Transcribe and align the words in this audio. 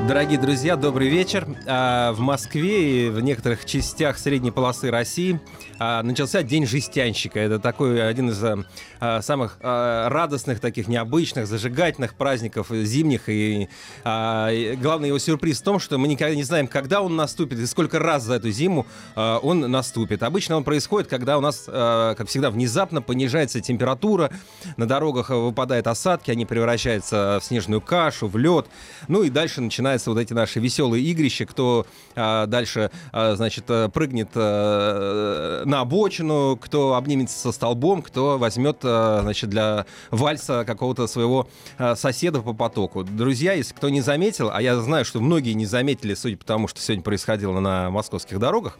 Дорогие 0.00 0.38
друзья, 0.38 0.76
добрый 0.76 1.08
вечер. 1.08 1.46
А, 1.66 2.12
в 2.12 2.20
Москве 2.20 3.06
и 3.06 3.08
в 3.08 3.20
некоторых 3.20 3.64
частях 3.64 4.18
средней 4.18 4.50
полосы 4.50 4.90
России 4.90 5.40
а, 5.78 6.02
начался 6.02 6.42
День 6.42 6.66
жестянщика. 6.66 7.38
Это 7.40 7.58
такой 7.58 8.06
один 8.06 8.30
из 8.30 8.42
а, 9.00 9.22
самых 9.22 9.58
радостных, 9.60 10.60
таких 10.60 10.88
необычных, 10.88 11.46
зажигательных 11.46 12.14
праздников 12.14 12.68
зимних. 12.70 13.28
И 13.28 13.68
главный 14.02 15.08
его 15.08 15.18
сюрприз 15.18 15.60
в 15.60 15.64
том, 15.64 15.78
что 15.78 15.98
мы 15.98 16.08
никогда 16.08 16.34
не 16.34 16.42
знаем, 16.42 16.66
когда 16.66 17.02
он 17.02 17.16
наступит 17.16 17.58
и 17.58 17.66
сколько 17.66 17.98
раз 17.98 18.24
за 18.24 18.34
эту 18.34 18.50
зиму 18.50 18.86
он 19.14 19.60
наступит. 19.60 20.22
Обычно 20.22 20.56
он 20.56 20.64
происходит, 20.64 21.08
когда 21.08 21.38
у 21.38 21.40
нас, 21.40 21.64
как 21.66 22.28
всегда, 22.28 22.50
внезапно 22.50 23.02
понижается 23.02 23.60
температура, 23.60 24.30
на 24.76 24.86
дорогах 24.86 25.30
выпадают 25.30 25.86
осадки, 25.86 26.30
они 26.30 26.46
превращаются 26.46 27.38
в 27.40 27.44
снежную 27.44 27.80
кашу, 27.80 28.28
в 28.28 28.36
лед. 28.36 28.66
Ну 29.08 29.22
и 29.22 29.30
дальше 29.30 29.60
начинаются 29.60 30.10
вот 30.10 30.18
эти 30.18 30.32
наши 30.32 30.60
веселые 30.60 31.04
игрища, 31.04 31.46
кто 31.46 31.86
а, 32.14 32.46
дальше, 32.46 32.90
а, 33.12 33.34
значит, 33.36 33.64
э, 33.68 33.88
прыгнет 33.88 34.28
а, 34.34 35.63
на 35.64 35.80
обочину, 35.80 36.56
кто 36.60 36.94
обнимется 36.94 37.38
со 37.38 37.52
столбом, 37.52 38.02
кто 38.02 38.38
возьмет, 38.38 38.78
а, 38.82 39.20
значит, 39.22 39.50
для 39.50 39.86
вальса 40.10 40.64
какого-то 40.64 41.06
своего 41.06 41.48
а, 41.78 41.96
соседа 41.96 42.40
по 42.40 42.52
потоку. 42.52 43.04
Друзья, 43.04 43.52
если 43.52 43.74
кто 43.74 43.88
не 43.88 44.00
заметил, 44.00 44.50
а 44.52 44.60
я 44.62 44.76
знаю, 44.80 45.04
что 45.04 45.20
многие 45.20 45.52
не 45.52 45.66
заметили, 45.66 46.14
судя 46.14 46.36
по 46.36 46.44
тому, 46.44 46.68
что 46.68 46.80
сегодня 46.80 47.02
происходило 47.02 47.60
на 47.60 47.90
московских 47.90 48.38
дорогах, 48.38 48.78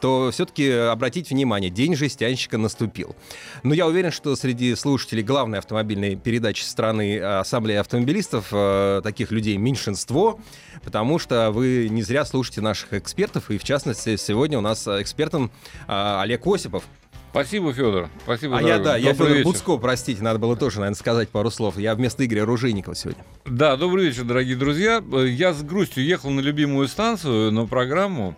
то 0.00 0.30
все-таки 0.32 0.70
обратите 0.70 1.34
внимание, 1.34 1.70
день 1.70 1.94
жестянщика 1.94 2.58
наступил. 2.58 3.14
Но 3.62 3.74
я 3.74 3.86
уверен, 3.86 4.10
что 4.10 4.34
среди 4.34 4.74
слушателей 4.74 5.22
главной 5.22 5.58
автомобильной 5.58 6.16
передачи 6.16 6.62
страны 6.62 7.20
Ассамблеи 7.20 7.76
автомобилистов 7.76 8.48
э, 8.52 9.00
таких 9.04 9.30
людей 9.30 9.56
меньшинство, 9.58 10.40
потому 10.82 11.18
что 11.18 11.50
вы 11.50 11.88
не 11.90 12.02
зря 12.02 12.24
слушаете 12.24 12.60
наших 12.62 12.94
экспертов, 12.94 13.50
и 13.50 13.58
в 13.58 13.64
частности 13.64 14.16
сегодня 14.16 14.58
у 14.58 14.62
нас 14.62 14.86
экспертом 14.88 15.50
э, 15.86 15.92
Олег 16.20 16.46
Осипов. 16.46 16.84
Спасибо, 17.30 17.72
Федор. 17.72 18.08
Спасибо. 18.24 18.58
А 18.58 18.60
дорогой. 18.60 18.70
я, 18.70 18.78
да, 18.78 18.92
добрый 18.94 19.02
я 19.04 19.12
Федор 19.12 19.28
вечер. 19.28 19.44
Буцко, 19.44 19.76
простите, 19.76 20.22
надо 20.22 20.40
было 20.40 20.56
тоже, 20.56 20.80
наверное, 20.80 20.96
сказать 20.98 21.28
пару 21.28 21.50
слов. 21.50 21.78
Я 21.78 21.94
вместо 21.94 22.24
Игоря 22.26 22.44
Ружейникова 22.44 22.96
сегодня. 22.96 23.24
Да, 23.44 23.76
добрый 23.76 24.06
вечер, 24.06 24.24
дорогие 24.24 24.56
друзья. 24.56 25.02
Я 25.26 25.52
с 25.52 25.62
грустью 25.62 26.04
ехал 26.04 26.30
на 26.30 26.40
любимую 26.40 26.88
станцию, 26.88 27.52
на 27.52 27.66
программу, 27.66 28.34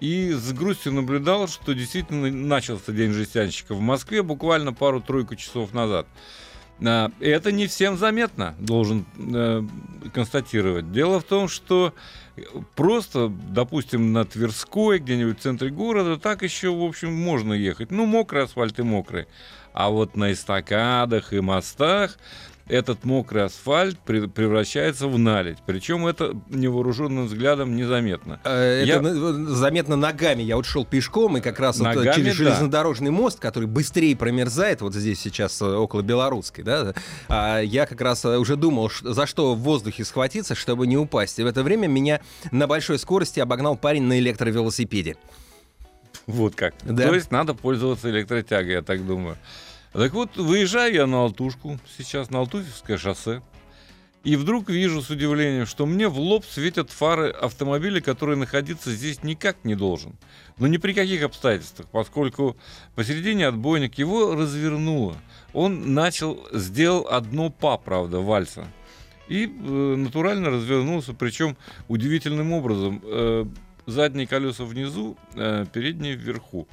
и 0.00 0.32
с 0.32 0.52
грустью 0.52 0.92
наблюдал, 0.92 1.48
что 1.48 1.72
действительно 1.72 2.30
начался 2.30 2.92
День 2.92 3.12
жестянщика 3.12 3.74
в 3.74 3.80
Москве 3.80 4.22
буквально 4.22 4.74
пару-тройку 4.74 5.36
часов 5.36 5.72
назад. 5.72 6.06
А, 6.84 7.10
Это 7.20 7.50
не 7.50 7.66
всем 7.66 7.96
заметно, 7.96 8.54
должен 8.58 9.06
э, 9.16 9.62
констатировать. 10.12 10.92
Дело 10.92 11.20
в 11.20 11.24
том, 11.24 11.48
что 11.48 11.94
просто, 12.74 13.28
допустим, 13.28 14.12
на 14.12 14.24
Тверской, 14.24 14.98
где-нибудь 14.98 15.38
в 15.38 15.42
центре 15.42 15.70
города, 15.70 16.18
так 16.18 16.42
еще, 16.42 16.70
в 16.70 16.82
общем, 16.82 17.12
можно 17.12 17.52
ехать. 17.52 17.90
Ну, 17.90 18.06
мокрый 18.06 18.44
асфальт 18.44 18.78
и 18.78 18.82
мокрый. 18.82 19.26
А 19.72 19.90
вот 19.90 20.16
на 20.16 20.32
эстакадах 20.32 21.32
и 21.32 21.40
мостах 21.40 22.18
этот 22.66 23.04
мокрый 23.04 23.44
асфальт 23.44 23.98
превращается 23.98 25.06
в 25.06 25.18
наледь. 25.18 25.58
Причем 25.66 26.06
это 26.06 26.34
невооруженным 26.48 27.26
взглядом 27.26 27.76
незаметно. 27.76 28.40
Э, 28.44 28.82
Это 28.82 28.86
Я- 28.86 29.00
на- 29.02 29.54
заметно 29.54 29.96
ногами. 29.96 30.42
Я 30.42 30.56
вот 30.56 30.64
шел 30.64 30.84
пешком, 30.86 31.36
и 31.36 31.40
как 31.40 31.60
раз 31.60 31.78
вот 31.78 31.84
Ногами, 31.94 32.14
через 32.14 32.28
да. 32.28 32.44
железнодорожный 32.44 33.10
мост, 33.10 33.38
который 33.38 33.66
быстрее 33.66 34.16
промерзает, 34.16 34.80
вот 34.80 34.94
здесь 34.94 35.20
сейчас 35.20 35.60
э, 35.60 35.66
около 35.66 36.00
Белорусской, 36.02 36.64
да, 36.64 36.94
а 37.28 37.60
я 37.60 37.84
как 37.86 38.00
раз 38.00 38.24
э, 38.24 38.38
уже 38.38 38.56
думал, 38.56 38.90
за 39.02 39.26
что 39.26 39.54
в 39.54 39.58
воздухе 39.58 40.04
схватиться, 40.04 40.54
чтобы 40.54 40.86
не 40.86 40.96
упасть. 40.96 41.38
И 41.38 41.42
в 41.42 41.46
это 41.46 41.62
время 41.62 41.86
меня 41.86 42.20
на 42.50 42.66
большой 42.66 42.98
скорости 42.98 43.40
обогнал 43.40 43.76
парень 43.76 44.04
на 44.04 44.18
электровелосипеде. 44.18 45.16
Вот 46.26 46.54
как. 46.54 46.74
Да. 46.84 47.08
То 47.08 47.14
есть 47.14 47.30
надо 47.30 47.52
пользоваться 47.52 48.08
электротягой, 48.08 48.72
я 48.72 48.82
так 48.82 49.06
думаю. 49.06 49.36
Так 49.94 50.12
вот, 50.12 50.36
выезжаю 50.36 50.92
я 50.92 51.06
на 51.06 51.22
Алтушку, 51.22 51.78
сейчас 51.96 52.28
на 52.28 52.40
Алтуфьевское 52.40 52.98
шоссе, 52.98 53.42
и 54.24 54.34
вдруг 54.34 54.68
вижу 54.68 55.00
с 55.00 55.08
удивлением, 55.08 55.66
что 55.66 55.86
мне 55.86 56.08
в 56.08 56.18
лоб 56.18 56.44
светят 56.44 56.90
фары 56.90 57.30
автомобиля, 57.30 58.00
который 58.00 58.34
находиться 58.34 58.90
здесь 58.90 59.22
никак 59.22 59.64
не 59.64 59.76
должен. 59.76 60.16
Но 60.58 60.66
ни 60.66 60.78
при 60.78 60.94
каких 60.94 61.22
обстоятельствах, 61.22 61.86
поскольку 61.92 62.56
посередине 62.96 63.46
отбойник 63.46 63.96
его 63.96 64.34
развернуло. 64.34 65.14
Он 65.52 65.94
начал, 65.94 66.44
сделал 66.50 67.06
одно 67.08 67.50
па, 67.50 67.78
правда, 67.78 68.18
вальса. 68.18 68.66
И 69.28 69.44
э, 69.46 69.48
натурально 69.48 70.50
развернулся, 70.50 71.14
причем 71.14 71.56
удивительным 71.86 72.52
образом. 72.52 73.00
Э, 73.04 73.44
задние 73.86 74.26
колеса 74.26 74.64
внизу, 74.64 75.16
э, 75.36 75.66
передние 75.72 76.16
вверху. 76.16 76.66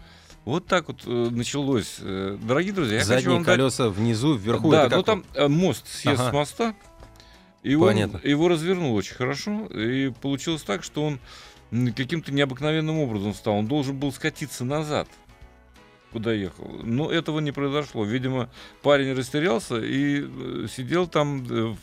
Вот 0.46 0.66
так 0.66 0.88
вот 0.88 1.02
э, 1.06 1.10
началось. 1.32 1.98
Э, 2.00 2.38
Дорогие 2.42 2.74
друзья, 2.74 2.96
я 2.96 3.02
хочу 3.02 3.14
Задние 3.14 3.34
вам 3.34 3.44
дать- 3.44 3.56
колеса 3.58 3.90
внизу, 3.90 4.34
вверху. 4.36 4.72
да, 4.72 4.88
это 4.88 4.96
ну 4.98 5.04
там 5.04 5.24
э, 5.36 5.48
мост 5.48 5.88
съезд 5.88 6.20
Ага. 6.20 6.30
с 6.30 6.34
моста. 6.34 6.76
И 7.62 7.76
он 7.76 7.90
Понятно. 7.90 8.20
его 8.24 8.48
развернул 8.48 8.96
очень 8.96 9.14
хорошо. 9.16 9.68
И 9.68 10.10
получилось 10.22 10.64
так, 10.64 10.84
что 10.84 11.04
он 11.06 11.20
каким-то 11.94 12.32
необыкновенным 12.32 12.98
образом 12.98 13.34
встал. 13.34 13.54
Он 13.58 13.68
должен 13.68 13.98
был 14.00 14.12
скатиться 14.12 14.66
назад, 14.66 15.08
куда 16.12 16.34
ехал. 16.34 16.68
Но 16.84 17.12
этого 17.12 17.40
не 17.40 17.52
произошло. 17.52 18.04
Видимо, 18.04 18.50
парень 18.82 19.14
растерялся 19.14 19.80
и 19.80 20.68
сидел 20.70 21.06
там 21.06 21.44
в 21.44 21.78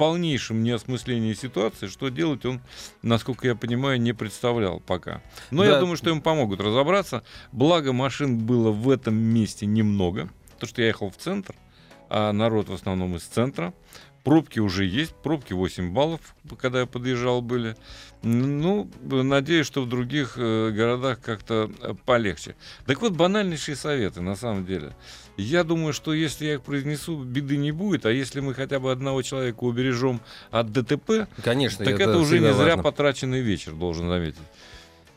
полнейшем 0.00 0.62
неосмыслении 0.62 1.34
ситуации. 1.34 1.86
Что 1.86 2.08
делать 2.08 2.46
он, 2.46 2.62
насколько 3.02 3.46
я 3.46 3.54
понимаю, 3.54 4.00
не 4.00 4.14
представлял 4.14 4.80
пока. 4.80 5.20
Но 5.50 5.62
я 5.62 5.72
Да. 5.72 5.80
думаю, 5.80 5.98
что 5.98 6.08
им 6.08 6.22
помогут 6.22 6.58
разобраться. 6.62 7.22
Благо 7.52 7.92
машин 7.92 8.38
было 8.38 8.70
в 8.70 8.88
этом 8.88 9.14
месте 9.14 9.66
немного. 9.66 10.30
То, 10.58 10.66
что 10.66 10.80
я 10.80 10.88
ехал 10.88 11.10
в 11.10 11.18
центр, 11.18 11.54
а 12.08 12.32
народ 12.32 12.70
в 12.70 12.72
основном 12.72 13.14
из 13.16 13.24
центра. 13.24 13.74
Пробки 14.30 14.60
уже 14.60 14.84
есть, 14.84 15.12
пробки 15.12 15.54
8 15.54 15.92
баллов, 15.92 16.20
когда 16.56 16.78
я 16.78 16.86
подъезжал, 16.86 17.42
были. 17.42 17.74
Ну, 18.22 18.88
надеюсь, 19.02 19.66
что 19.66 19.82
в 19.82 19.88
других 19.88 20.34
э, 20.36 20.70
городах 20.70 21.20
как-то 21.20 21.68
э, 21.82 21.94
полегче. 22.06 22.54
Так 22.86 23.00
вот, 23.00 23.14
банальнейшие 23.14 23.74
советы, 23.74 24.20
на 24.20 24.36
самом 24.36 24.64
деле. 24.64 24.94
Я 25.36 25.64
думаю, 25.64 25.92
что 25.92 26.14
если 26.14 26.44
я 26.44 26.54
их 26.54 26.62
произнесу, 26.62 27.24
беды 27.24 27.56
не 27.56 27.72
будет, 27.72 28.06
а 28.06 28.12
если 28.12 28.38
мы 28.38 28.54
хотя 28.54 28.78
бы 28.78 28.92
одного 28.92 29.22
человека 29.22 29.64
убережем 29.64 30.20
от 30.52 30.70
ДТП, 30.70 31.26
Конечно, 31.42 31.84
так 31.84 31.98
это, 31.98 32.16
уже 32.18 32.38
не 32.38 32.46
всегда 32.46 32.52
зря 32.52 32.76
важно. 32.76 32.82
потраченный 32.84 33.40
вечер, 33.40 33.72
должен 33.72 34.08
заметить. 34.08 34.38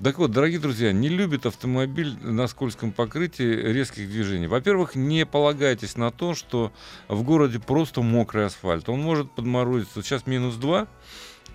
Так 0.01 0.17
вот, 0.17 0.31
дорогие 0.31 0.59
друзья, 0.59 0.91
не 0.91 1.07
любит 1.07 1.45
автомобиль 1.45 2.15
на 2.21 2.47
скользком 2.47 2.91
покрытии 2.91 3.43
резких 3.43 4.07
движений. 4.09 4.47
Во-первых, 4.47 4.95
не 4.95 5.25
полагайтесь 5.25 5.95
на 5.95 6.11
то, 6.11 6.33
что 6.35 6.73
в 7.07 7.23
городе 7.23 7.59
просто 7.59 8.01
мокрый 8.01 8.45
асфальт. 8.45 8.89
Он 8.89 8.99
может 9.01 9.31
подморозиться. 9.31 10.01
Сейчас 10.01 10.25
минус 10.27 10.55
2, 10.55 10.87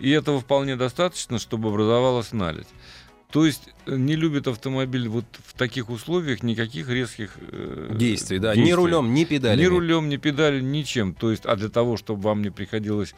и 0.01 0.11
этого 0.11 0.41
вполне 0.41 0.77
достаточно, 0.77 1.39
чтобы 1.39 1.69
образовалась 1.69 2.33
наледь. 2.33 2.69
То 3.31 3.45
есть 3.45 3.69
э, 3.85 3.95
не 3.97 4.17
любит 4.17 4.49
автомобиль 4.49 5.07
вот 5.07 5.27
в 5.45 5.53
таких 5.53 5.91
условиях 5.91 6.43
никаких 6.43 6.89
резких 6.89 7.33
э, 7.37 7.91
Действий, 7.95 8.39
да. 8.39 8.53
Ни 8.53 8.61
действий. 8.61 8.75
рулем, 8.75 9.13
ни 9.13 9.25
педалями. 9.25 9.61
Ни 9.61 9.67
рулем, 9.67 10.09
ни 10.09 10.17
педалью, 10.17 10.65
ничем. 10.65 11.13
То 11.13 11.31
есть, 11.31 11.45
а 11.45 11.55
для 11.57 11.69
того, 11.69 11.99
чтобы 11.99 12.23
вам 12.23 12.41
не 12.41 12.49
приходилось 12.49 13.15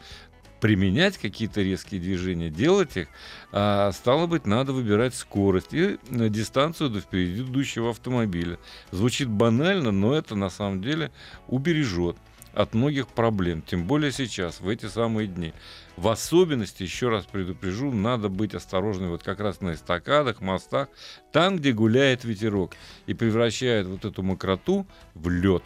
применять 0.61 1.17
какие-то 1.17 1.61
резкие 1.61 1.99
движения, 1.99 2.49
делать 2.49 2.95
их, 2.95 3.07
а, 3.51 3.91
стало 3.91 4.27
быть, 4.27 4.45
надо 4.45 4.71
выбирать 4.71 5.15
скорость 5.15 5.73
и 5.73 5.97
э, 6.09 6.29
дистанцию 6.29 6.91
до 6.91 7.01
впереди 7.01 7.41
идущего 7.41 7.89
автомобиля. 7.89 8.59
Звучит 8.91 9.27
банально, 9.27 9.91
но 9.91 10.13
это 10.13 10.35
на 10.35 10.49
самом 10.49 10.81
деле 10.81 11.11
убережет 11.47 12.15
от 12.53 12.73
многих 12.73 13.07
проблем, 13.07 13.61
тем 13.61 13.85
более 13.85 14.11
сейчас, 14.11 14.59
в 14.59 14.69
эти 14.69 14.85
самые 14.85 15.27
дни. 15.27 15.53
В 15.97 16.07
особенности, 16.09 16.83
еще 16.83 17.09
раз 17.09 17.25
предупрежу, 17.25 17.91
надо 17.91 18.29
быть 18.29 18.53
осторожным 18.53 19.09
вот 19.09 19.23
как 19.23 19.39
раз 19.39 19.61
на 19.61 19.73
эстакадах, 19.73 20.41
мостах, 20.41 20.89
там, 21.31 21.57
где 21.57 21.71
гуляет 21.71 22.23
ветерок 22.23 22.73
и 23.07 23.13
превращает 23.13 23.87
вот 23.87 24.05
эту 24.05 24.21
мокроту 24.21 24.85
в 25.15 25.29
лед. 25.29 25.63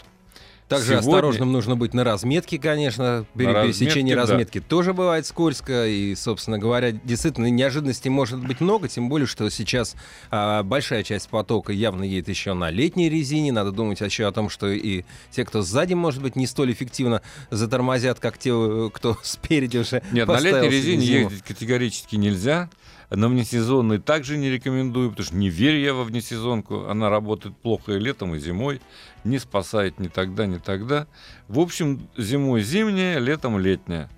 Также 0.67 0.94
Сегодня- 0.94 1.00
осторожным 1.09 1.51
нужно 1.51 1.75
быть 1.75 1.94
на 1.94 2.03
разметке, 2.03 2.57
конечно. 2.57 3.25
При 3.35 3.45
На 3.45 3.63
пересечении 3.65 4.13
разметке, 4.13 4.15
да. 4.15 4.21
разметки 4.21 4.59
тоже 4.62 4.94
бывает 4.94 5.27
скользко. 5.27 5.85
И, 5.85 6.15
собственно 6.15 6.57
говоря, 6.57 6.91
действительно, 6.91 7.51
неожиданностей 7.51 8.09
может 8.09 8.39
быть 8.39 8.62
много. 8.62 8.88
Тем 8.88 9.07
более, 9.07 9.27
что 9.27 9.47
сейчас 9.50 9.95
а, 10.31 10.63
большая 10.63 11.03
часть 11.03 11.29
потока 11.29 11.71
явно 11.71 12.03
едет 12.03 12.29
еще 12.29 12.53
на 12.53 12.71
летней 12.71 13.09
резине. 13.09 13.51
Надо 13.51 13.71
думать 13.71 14.01
еще 14.01 14.25
о 14.25 14.31
том, 14.31 14.50
что 14.50 14.67
и 14.67 15.03
те, 15.29 15.45
кто 15.45 15.62
сзади, 15.62 15.94
может 15.94 16.23
быть, 16.23 16.35
не 16.35 16.47
столь 16.47 16.71
эффективно 16.71 17.21
затормозят, 17.51 18.19
как 18.19 18.39
те, 18.39 18.51
кто 18.91 19.17
спереди 19.23 19.77
уже 19.77 20.01
Нет, 20.12 20.27
на 20.27 20.39
летней 20.39 20.69
резине 20.69 21.06
ездить 21.06 21.44
категорически 21.44 22.15
нельзя. 22.15 22.69
На 23.09 23.27
внесезонной 23.27 23.99
также 23.99 24.37
не 24.37 24.49
рекомендую, 24.49 25.11
потому 25.11 25.25
что 25.25 25.35
не 25.35 25.49
верю 25.49 25.79
я 25.79 25.93
во 25.93 26.03
внесезонку. 26.03 26.87
Она 26.87 27.09
работает 27.09 27.55
плохо 27.57 27.93
и 27.93 27.99
летом, 27.99 28.35
и 28.35 28.39
зимой. 28.39 28.81
Не 29.23 29.39
спасает 29.39 29.99
ни 29.99 30.07
тогда, 30.07 30.45
ни 30.45 30.57
тогда. 30.57 31.07
В 31.47 31.59
общем, 31.59 32.07
зимой 32.17 32.61
зимняя, 32.61 33.19
летом 33.19 33.59
летняя. 33.59 34.09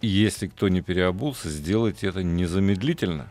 Если 0.00 0.48
кто 0.48 0.68
не 0.68 0.80
переобулся, 0.80 1.48
сделайте 1.48 2.08
это 2.08 2.22
незамедлительно. 2.22 3.30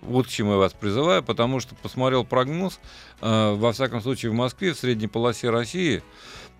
Вот 0.00 0.26
к 0.26 0.30
чему 0.30 0.52
я 0.52 0.56
вас 0.58 0.72
призываю, 0.72 1.22
потому 1.22 1.60
что 1.60 1.74
посмотрел 1.74 2.24
прогноз, 2.24 2.78
э, 3.20 3.54
во 3.54 3.72
всяком 3.72 4.00
случае 4.00 4.30
в 4.30 4.34
Москве, 4.34 4.72
в 4.72 4.78
средней 4.78 5.08
полосе 5.08 5.50
России, 5.50 6.02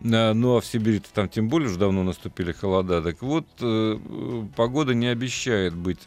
ну 0.00 0.56
а 0.56 0.60
в 0.60 0.66
Сибири 0.66 1.02
там 1.12 1.28
тем 1.28 1.48
более 1.48 1.68
уже 1.68 1.78
давно 1.78 2.02
наступили 2.04 2.52
холода, 2.52 3.02
так 3.02 3.20
вот 3.22 3.44
э, 3.60 3.98
э, 3.98 4.42
погода 4.56 4.94
не 4.94 5.06
обещает 5.08 5.74
быть 5.74 5.98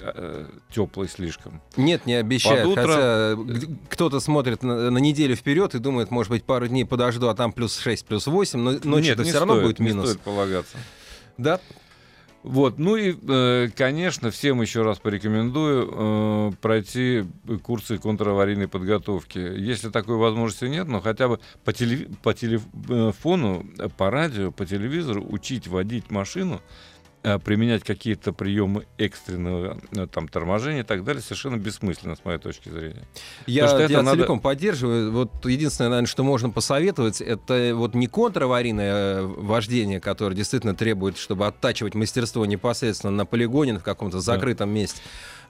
теплой 0.73 1.09
слишком. 1.09 1.61
Нет, 1.77 2.05
не 2.05 2.13
обещает. 2.15 2.63
Под 2.63 2.71
утро- 2.71 2.81
Хотя 2.81 3.35
г- 3.35 3.75
кто-то 3.89 4.19
смотрит 4.19 4.63
на, 4.63 4.89
на 4.91 4.97
неделю 4.99 5.35
вперед 5.35 5.75
и 5.75 5.79
думает, 5.79 6.09
может 6.11 6.29
быть, 6.31 6.43
пару 6.43 6.67
дней 6.67 6.85
подожду, 6.85 7.27
а 7.27 7.35
там 7.35 7.51
плюс 7.51 7.77
6, 7.79 8.05
плюс 8.05 8.27
8, 8.27 8.59
но 8.59 8.71
ночью 8.71 8.87
Нет, 8.91 9.13
это 9.13 9.23
не 9.23 9.29
все 9.29 9.39
равно 9.39 9.55
стоит, 9.55 9.65
будет 9.67 9.79
не 9.79 9.87
минус. 9.87 10.05
стоит 10.09 10.21
полагаться. 10.21 10.77
Да, 11.37 11.59
Вот, 12.43 12.79
ну 12.79 12.95
и, 12.95 13.15
э, 13.27 13.69
конечно, 13.75 14.31
всем 14.31 14.61
еще 14.61 14.81
раз 14.81 14.97
порекомендую 14.97 15.89
э, 15.91 16.51
пройти 16.59 17.25
курсы 17.61 17.99
контраварийной 17.99 18.67
подготовки. 18.67 19.37
Если 19.37 19.89
такой 19.89 20.17
возможности 20.17 20.65
нет, 20.65 20.87
но 20.87 21.01
хотя 21.01 21.27
бы 21.27 21.39
по, 21.63 21.69
телеви- 21.69 22.11
по 22.23 22.33
телефону, 22.33 23.65
э, 23.77 23.89
по 23.89 24.09
радио, 24.09 24.51
по 24.51 24.65
телевизору 24.65 25.23
учить 25.29 25.67
водить 25.67 26.09
машину, 26.09 26.55
э, 26.55 26.90
применять 27.39 27.83
какие-то 27.83 28.33
приемы 28.33 28.87
экстренного 28.97 29.79
э, 29.95 30.07
там, 30.07 30.27
торможения 30.27 30.81
и 30.81 30.83
так 30.83 31.03
далее, 31.03 31.21
совершенно 31.21 31.57
бессмысленно, 31.57 32.15
с 32.15 32.25
моей 32.25 32.39
точки 32.39 32.69
зрения. 32.69 33.07
Я, 33.45 33.67
что 33.67 33.79
это 33.79 33.91
я 33.93 34.01
надо- 34.01 34.17
целиком 34.17 34.39
поддерживаю. 34.39 35.11
Вот 35.11 35.45
единственное, 35.45 35.89
наверное, 35.89 36.07
что 36.07 36.23
можно 36.23 36.49
посоветовать, 36.49 37.21
это 37.21 37.73
вот 37.75 37.93
не 37.93 38.07
контраварийное 38.07 38.93
э, 38.93 39.21
вождение, 39.23 39.99
которое 39.99 40.35
действительно 40.35 40.75
требует, 40.75 41.17
чтобы 41.17 41.45
оттачивать 41.47 41.95
мастерство 41.95 42.45
непосредственно 42.45 43.11
на 43.11 43.25
полигоне, 43.25 43.77
в 43.77 43.83
каком-то 43.83 44.19
закрытом 44.19 44.69
месте. 44.71 45.01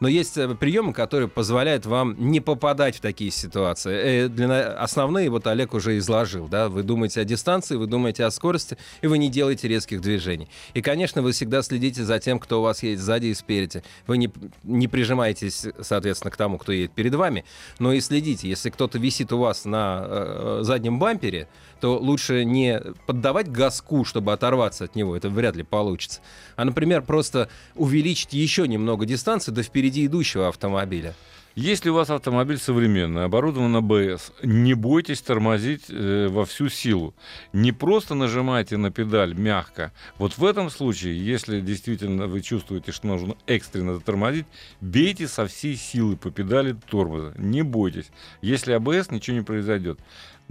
Но 0.01 0.07
есть 0.09 0.35
э, 0.37 0.53
приемы, 0.55 0.93
которые 0.93 1.29
позволяют 1.29 1.85
вам 1.85 2.15
не 2.17 2.41
попадать 2.41 2.97
в 2.97 3.01
такие 3.01 3.31
ситуации. 3.31 4.25
Э, 4.25 4.27
для 4.27 4.73
Основные 4.73 5.29
вот 5.29 5.47
Олег 5.47 5.73
уже 5.73 5.97
изложил. 5.99 6.47
Да? 6.47 6.67
Вы 6.67 6.83
думаете 6.83 7.21
о 7.21 7.23
дистанции, 7.23 7.75
вы 7.75 7.85
думаете 7.85 8.25
о 8.25 8.31
скорости, 8.31 8.77
и 9.01 9.07
вы 9.07 9.19
не 9.19 9.29
делаете 9.29 9.67
резких 9.67 10.01
движений. 10.01 10.49
И, 10.73 10.81
конечно, 10.81 11.21
вы 11.21 11.31
всегда 11.31 11.61
следите 11.61 12.03
за 12.03 12.19
тем, 12.19 12.39
кто 12.39 12.59
у 12.59 12.63
вас 12.63 12.81
едет 12.83 12.99
сзади 12.99 13.27
и 13.27 13.33
спереди. 13.35 13.83
Вы 14.07 14.17
не, 14.17 14.31
не 14.63 14.87
прижимаетесь, 14.87 15.67
соответственно, 15.79 16.31
к 16.31 16.37
тому, 16.37 16.57
кто 16.57 16.71
едет 16.71 16.91
перед 16.91 17.13
вами, 17.13 17.45
но 17.77 17.93
и 17.93 18.01
следите. 18.01 18.49
Если 18.49 18.71
кто-то 18.71 18.97
висит 18.97 19.31
у 19.31 19.37
вас 19.37 19.65
на 19.65 20.03
э, 20.03 20.59
заднем 20.63 20.97
бампере, 20.97 21.47
то 21.81 21.97
лучше 21.97 22.45
не 22.45 22.79
поддавать 23.07 23.51
газку, 23.51 24.05
чтобы 24.05 24.31
оторваться 24.31 24.85
от 24.85 24.95
него, 24.95 25.15
это 25.15 25.29
вряд 25.29 25.55
ли 25.55 25.63
получится, 25.63 26.21
а, 26.55 26.63
например, 26.63 27.01
просто 27.01 27.49
увеличить 27.75 28.33
еще 28.33 28.67
немного 28.67 29.05
дистанции 29.05 29.51
до 29.51 29.63
впереди 29.63 30.05
идущего 30.05 30.47
автомобиля. 30.47 31.15
Если 31.55 31.89
у 31.89 31.95
вас 31.95 32.09
автомобиль 32.09 32.57
современный, 32.57 33.25
оборудован 33.25 33.75
АБС, 33.75 34.31
не 34.41 34.73
бойтесь 34.73 35.21
тормозить 35.21 35.83
э, 35.89 36.29
во 36.29 36.45
всю 36.45 36.69
силу. 36.69 37.13
Не 37.51 37.73
просто 37.73 38.15
нажимайте 38.15 38.77
на 38.77 38.89
педаль 38.89 39.33
мягко. 39.33 39.91
Вот 40.17 40.37
в 40.37 40.45
этом 40.45 40.69
случае, 40.69 41.21
если 41.21 41.59
действительно 41.59 42.27
вы 42.27 42.39
чувствуете, 42.39 42.93
что 42.93 43.07
нужно 43.07 43.35
экстренно 43.47 43.95
затормозить, 43.95 44.45
бейте 44.79 45.27
со 45.27 45.45
всей 45.45 45.75
силы 45.75 46.15
по 46.15 46.31
педали 46.31 46.73
тормоза. 46.89 47.33
Не 47.35 47.63
бойтесь. 47.63 48.11
Если 48.41 48.71
АБС, 48.71 49.11
ничего 49.11 49.35
не 49.35 49.43
произойдет. 49.43 49.99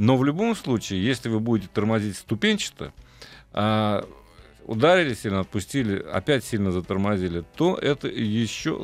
Но 0.00 0.16
в 0.16 0.24
любом 0.24 0.56
случае, 0.56 1.04
если 1.04 1.28
вы 1.28 1.40
будете 1.40 1.68
тормозить 1.70 2.16
ступенчато, 2.16 2.94
а, 3.52 4.08
ударили 4.64 5.12
сильно, 5.12 5.40
отпустили, 5.40 6.02
опять 6.10 6.42
сильно 6.42 6.72
затормозили, 6.72 7.44
то 7.54 7.74
это 7.74 8.08
еще, 8.08 8.82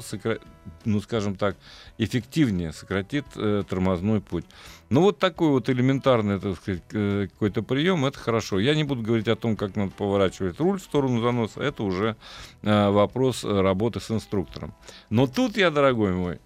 ну, 0.85 1.01
скажем 1.01 1.37
так, 1.37 1.57
эффективнее 1.97 2.75
сократит 2.75 3.25
э, 3.35 3.65
тормозной 3.67 4.21
путь. 4.21 4.45
Ну, 4.91 5.01
вот 5.01 5.19
такой 5.19 5.49
вот 5.49 5.71
элементарный, 5.71 6.39
так 6.39 6.59
сказать, 6.59 6.83
э, 6.93 7.29
какой-то 7.33 7.63
прием, 7.63 8.05
это 8.05 8.19
хорошо. 8.19 8.59
Я 8.59 8.75
не 8.75 8.85
буду 8.85 9.01
говорить 9.01 9.29
о 9.29 9.37
том, 9.37 9.57
как 9.57 9.75
надо 9.75 9.93
поворачивать 9.93 10.61
руль 10.61 10.79
в 10.79 10.83
сторону 10.83 11.23
заноса, 11.23 11.63
это 11.63 11.83
уже 11.83 12.17
э, 12.61 12.91
вопрос 12.91 13.43
э, 13.43 13.61
работы 13.63 14.01
с 14.01 14.11
инструктором. 14.11 14.75
Но 15.09 15.27
тут 15.27 15.57
я, 15.57 15.71
дорогой 15.71 16.13
мой, 16.13 16.41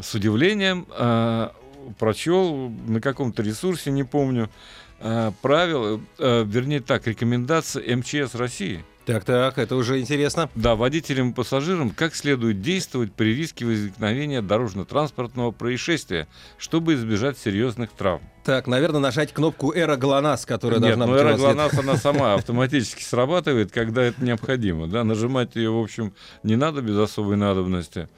с 0.00 0.14
удивлением 0.14 0.86
э, 0.88 1.50
прочел 1.98 2.70
на 2.86 3.00
каком-то 3.00 3.42
ресурсе, 3.42 3.90
не 3.90 4.04
помню, 4.04 4.50
э, 5.00 5.32
правила, 5.42 6.00
э, 6.18 6.44
вернее 6.46 6.80
так, 6.80 7.06
рекомендации 7.06 7.94
МЧС 7.94 8.34
России. 8.34 8.84
Так-так, 9.04 9.58
это 9.58 9.76
уже 9.76 10.00
интересно. 10.00 10.48
Да, 10.54 10.76
водителям 10.76 11.30
и 11.30 11.34
пассажирам 11.34 11.90
как 11.90 12.14
следует 12.14 12.62
действовать 12.62 13.12
при 13.12 13.34
риске 13.34 13.66
возникновения 13.66 14.40
дорожно-транспортного 14.40 15.50
происшествия, 15.50 16.26
чтобы 16.56 16.94
избежать 16.94 17.36
серьезных 17.38 17.90
травм. 17.90 18.22
Так, 18.44 18.66
наверное, 18.66 19.00
нажать 19.00 19.32
кнопку 19.32 19.72
«Эра 19.72 19.96
ГЛОНАСС», 19.96 20.46
которая 20.46 20.80
Нет, 20.80 20.88
должна 20.88 21.06
ну 21.06 21.12
быть 21.12 21.20
эра. 21.20 21.36
ГЛОНАСС, 21.36 21.78
она 21.78 21.96
сама 21.96 22.34
автоматически 22.34 23.02
срабатывает, 23.02 23.72
когда 23.72 24.02
это 24.02 24.24
необходимо. 24.24 24.86
Да? 24.86 25.04
Нажимать 25.04 25.54
ее, 25.54 25.70
в 25.70 25.82
общем, 25.82 26.14
не 26.42 26.56
надо 26.56 26.80
без 26.80 26.96
особой 26.96 27.36
надобности. 27.36 28.08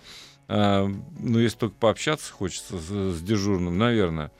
А, 0.49 0.89
ну, 1.19 1.39
если 1.39 1.59
только 1.59 1.75
пообщаться 1.79 2.33
хочется 2.33 2.79
с, 2.79 3.17
с 3.17 3.23
дежурным, 3.23 3.77
наверное. 3.79 4.31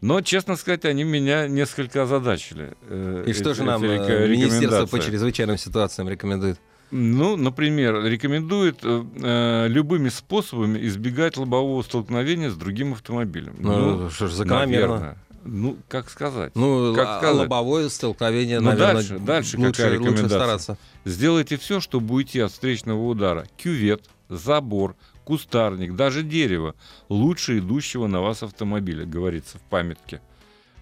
Но, 0.00 0.20
честно 0.20 0.56
сказать, 0.56 0.84
они 0.84 1.04
меня 1.04 1.46
несколько 1.48 2.02
озадачили. 2.02 2.74
э, 2.88 3.24
И 3.26 3.32
что 3.32 3.50
эти- 3.50 3.58
же 3.58 3.64
нам 3.64 3.82
э, 3.84 4.28
Министерство 4.28 4.86
по 4.86 4.98
чрезвычайным 5.00 5.56
ситуациям 5.56 6.08
рекомендует? 6.08 6.58
Ну, 6.90 7.36
например, 7.36 8.04
рекомендует 8.04 8.78
э, 8.82 9.04
э, 9.22 9.68
любыми 9.68 10.08
способами 10.10 10.84
избегать 10.86 11.36
лобового 11.36 11.82
столкновения 11.82 12.50
с 12.50 12.54
другим 12.56 12.92
автомобилем. 12.92 13.54
Ну, 13.58 14.10
что 14.10 14.26
ж, 14.28 14.32
закономерно. 14.32 14.88
наверное. 14.94 15.18
Ну, 15.46 15.76
как 15.88 16.08
сказать? 16.10 16.52
Ну, 16.54 16.94
Как 16.94 17.06
а 17.06 17.18
сказать? 17.18 17.36
лобовое 17.36 17.88
столкновение, 17.90 18.60
Ну, 18.60 18.70
наверное, 18.70 18.94
дальше, 18.94 19.18
дальше 19.18 19.58
лучше, 19.58 19.82
какая 19.82 19.98
лучше 19.98 20.10
рекомендация? 20.12 20.38
стараться. 20.38 20.78
Сделайте 21.04 21.56
все, 21.58 21.80
чтобы 21.80 22.14
уйти 22.14 22.40
от 22.40 22.50
встречного 22.52 23.06
удара. 23.06 23.46
Кювет, 23.58 24.04
забор, 24.28 24.96
кустарник, 25.24 25.94
даже 25.94 26.22
дерево 26.22 26.74
лучше 27.08 27.58
идущего 27.58 28.06
на 28.06 28.20
вас 28.20 28.42
автомобиля, 28.42 29.06
говорится 29.06 29.58
в 29.58 29.62
памятке. 29.62 30.20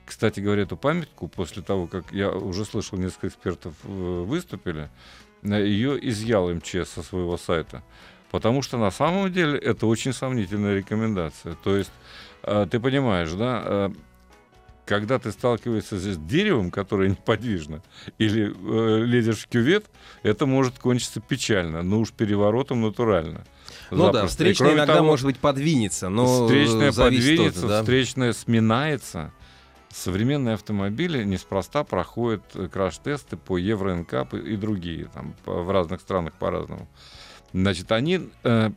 Кстати 0.05 0.41
говоря, 0.41 0.63
эту 0.63 0.77
памятку, 0.77 1.29
после 1.29 1.63
того, 1.63 1.87
как 1.87 2.13
я 2.13 2.31
уже 2.31 2.65
слышал, 2.65 2.99
несколько 2.99 3.29
экспертов 3.29 3.75
э, 3.85 3.89
выступили, 3.89 4.91
э, 5.43 5.65
ее 5.65 5.99
изъял 6.09 6.53
МЧС 6.53 6.91
со 6.91 7.03
своего 7.03 7.37
сайта. 7.37 7.83
Потому 8.31 8.63
что 8.63 8.79
на 8.79 8.91
самом 8.91 9.33
деле 9.33 9.59
это 9.59 9.87
очень 9.87 10.13
сомнительная 10.13 10.77
рекомендация. 10.77 11.55
То 11.63 11.77
есть, 11.77 11.93
э, 12.43 12.67
ты 12.71 12.81
понимаешь, 12.81 13.31
да, 13.33 13.93
когда 14.93 15.19
ты 15.19 15.33
сталкиваешься 15.33 15.99
с 15.99 16.19
деревом, 16.19 16.71
которое 16.71 17.09
неподвижно, 17.09 17.83
или 18.19 18.53
э, 18.53 19.05
лезешь 19.07 19.45
в 19.45 19.49
кювет, 19.49 19.87
это 20.23 20.45
может 20.45 20.79
кончиться 20.79 21.19
печально, 21.19 21.83
но 21.83 22.01
уж 22.01 22.13
переворотом 22.13 22.83
натурально. 22.83 23.47
Ну 23.91 23.97
да, 23.97 24.05
Запросто. 24.05 24.29
Встречный 24.29 24.67
кроме 24.67 24.79
иногда, 24.81 24.97
того, 24.97 25.07
может 25.07 25.25
быть, 25.25 25.39
подвинется, 25.39 26.11
но 26.11 26.45
встречная 26.45 26.93
подвинется, 26.93 27.67
да. 27.67 27.81
встречная 27.81 28.35
сминается. 28.35 29.33
Современные 29.89 30.55
автомобили 30.55 31.25
неспроста 31.25 31.85
проходят 31.85 32.43
э, 32.55 32.69
краш-тесты 32.69 33.39
по 33.39 33.57
Евро 33.57 33.95
НКАП 33.95 34.35
и 34.35 34.57
другие, 34.57 35.07
там, 35.07 35.35
в 35.47 35.71
разных 35.71 36.03
странах 36.03 36.35
по-разному. 36.35 36.87
Значит, 37.55 37.91
они 37.93 38.29
э, 38.45 38.71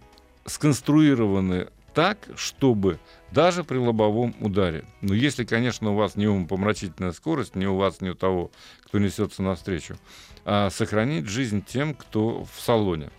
сконструированы 0.45 1.67
так, 1.93 2.19
чтобы 2.35 2.99
даже 3.35 3.65
при 3.65 3.77
лобовом 3.77 4.33
ударе, 4.39 4.85
ну, 5.01 5.13
если, 5.13 5.43
конечно, 5.43 5.91
у 5.91 5.95
вас 5.95 6.15
не 6.15 6.25
умопомрачительная 6.25 7.11
скорость, 7.11 7.55
не 7.55 7.67
у 7.67 7.75
вас, 7.75 7.99
не 7.99 8.11
у 8.11 8.15
того, 8.15 8.49
кто 8.85 8.97
несется 8.97 9.43
навстречу, 9.43 9.97
а 10.45 10.69
сохранить 10.69 11.27
жизнь 11.27 11.61
тем, 11.61 11.93
кто 11.95 12.45
в 12.45 12.61
салоне. 12.61 13.09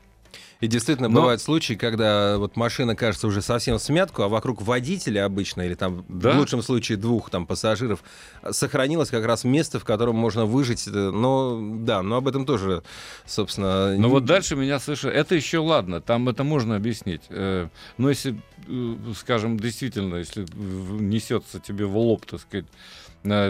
И 0.60 0.68
действительно, 0.68 1.08
Но- 1.08 1.20
бывают 1.20 1.42
случаи, 1.42 1.74
когда 1.74 2.38
вот 2.38 2.56
машина 2.56 2.96
кажется 2.96 3.26
уже 3.26 3.42
совсем 3.42 3.76
в 3.78 3.82
смятку, 3.82 4.22
а 4.22 4.28
вокруг 4.28 4.62
водителя 4.62 5.26
обычно, 5.26 5.62
или 5.62 5.74
там 5.74 6.04
Да. 6.08 6.32
в 6.32 6.38
лучшем 6.38 6.62
случае 6.62 6.96
двух 6.96 7.28
там 7.28 7.46
пассажиров, 7.46 8.02
сохранилось 8.50 9.10
как 9.10 9.24
раз 9.26 9.44
место, 9.44 9.78
в 9.78 9.84
котором 9.84 10.16
можно 10.16 10.46
выжить. 10.46 10.86
э, 10.88 10.90
Но 10.90 11.60
да, 11.80 12.02
но 12.02 12.16
об 12.16 12.28
этом 12.28 12.46
тоже, 12.46 12.82
собственно... 13.26 13.88
Но 13.90 14.06
не- 14.06 14.08
вот 14.08 14.24
дальше 14.24 14.56
меня 14.56 14.78
совершенно... 14.78 15.12
Это 15.12 15.34
еще 15.34 15.58
ладно, 15.58 16.00
там 16.00 16.28
это 16.28 16.42
можно 16.44 16.76
объяснить. 16.76 17.22
Э, 17.28 17.68
Но 17.98 18.08
если, 18.08 18.40
э, 18.66 18.96
скажем, 19.18 19.58
действительно, 19.58 20.16
если 20.16 20.46
несется 20.54 21.60
тебе 21.60 21.84
в 21.84 21.96
лоб, 21.96 22.24
так 22.26 22.40
сказать, 22.40 22.66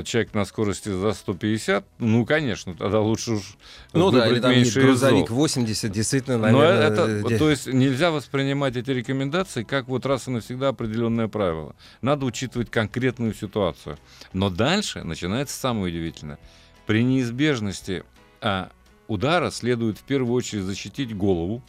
человек 0.06 0.32
на 0.32 0.46
скорости 0.46 0.88
за 0.88 1.12
150, 1.12 1.84
ну, 1.98 2.24
конечно, 2.24 2.74
тогда 2.74 3.00
лучше 3.00 3.32
уж 3.32 3.56
Ну 3.92 4.10
да, 4.10 4.26
или 4.26 4.40
там 4.40 4.52
меньше 4.52 4.80
грузовик 4.80 5.28
зол. 5.28 5.36
80, 5.36 5.92
действительно, 5.92 6.38
Но 6.38 6.60
наверное... 6.60 6.86
это, 7.04 7.34
э, 7.34 7.38
то 7.38 7.50
есть 7.50 7.66
нельзя 7.66 8.10
воспринимать 8.10 8.76
эти 8.76 8.90
рекомендации 8.90 9.62
как 9.62 9.88
вот 9.88 10.06
раз 10.06 10.28
и 10.28 10.30
навсегда 10.30 10.68
определенное 10.68 11.28
правило. 11.28 11.74
Надо 12.02 12.26
учитывать 12.26 12.70
конкретную 12.70 13.34
ситуацию. 13.34 13.98
Но 14.32 14.50
дальше 14.50 15.04
начинается 15.04 15.58
самое 15.58 15.86
удивительное. 15.86 16.38
При 16.86 17.02
неизбежности 17.02 18.04
а, 18.40 18.70
удара 19.08 19.50
следует 19.50 19.98
в 19.98 20.02
первую 20.02 20.34
очередь 20.34 20.64
защитить 20.64 21.16
голову. 21.16 21.62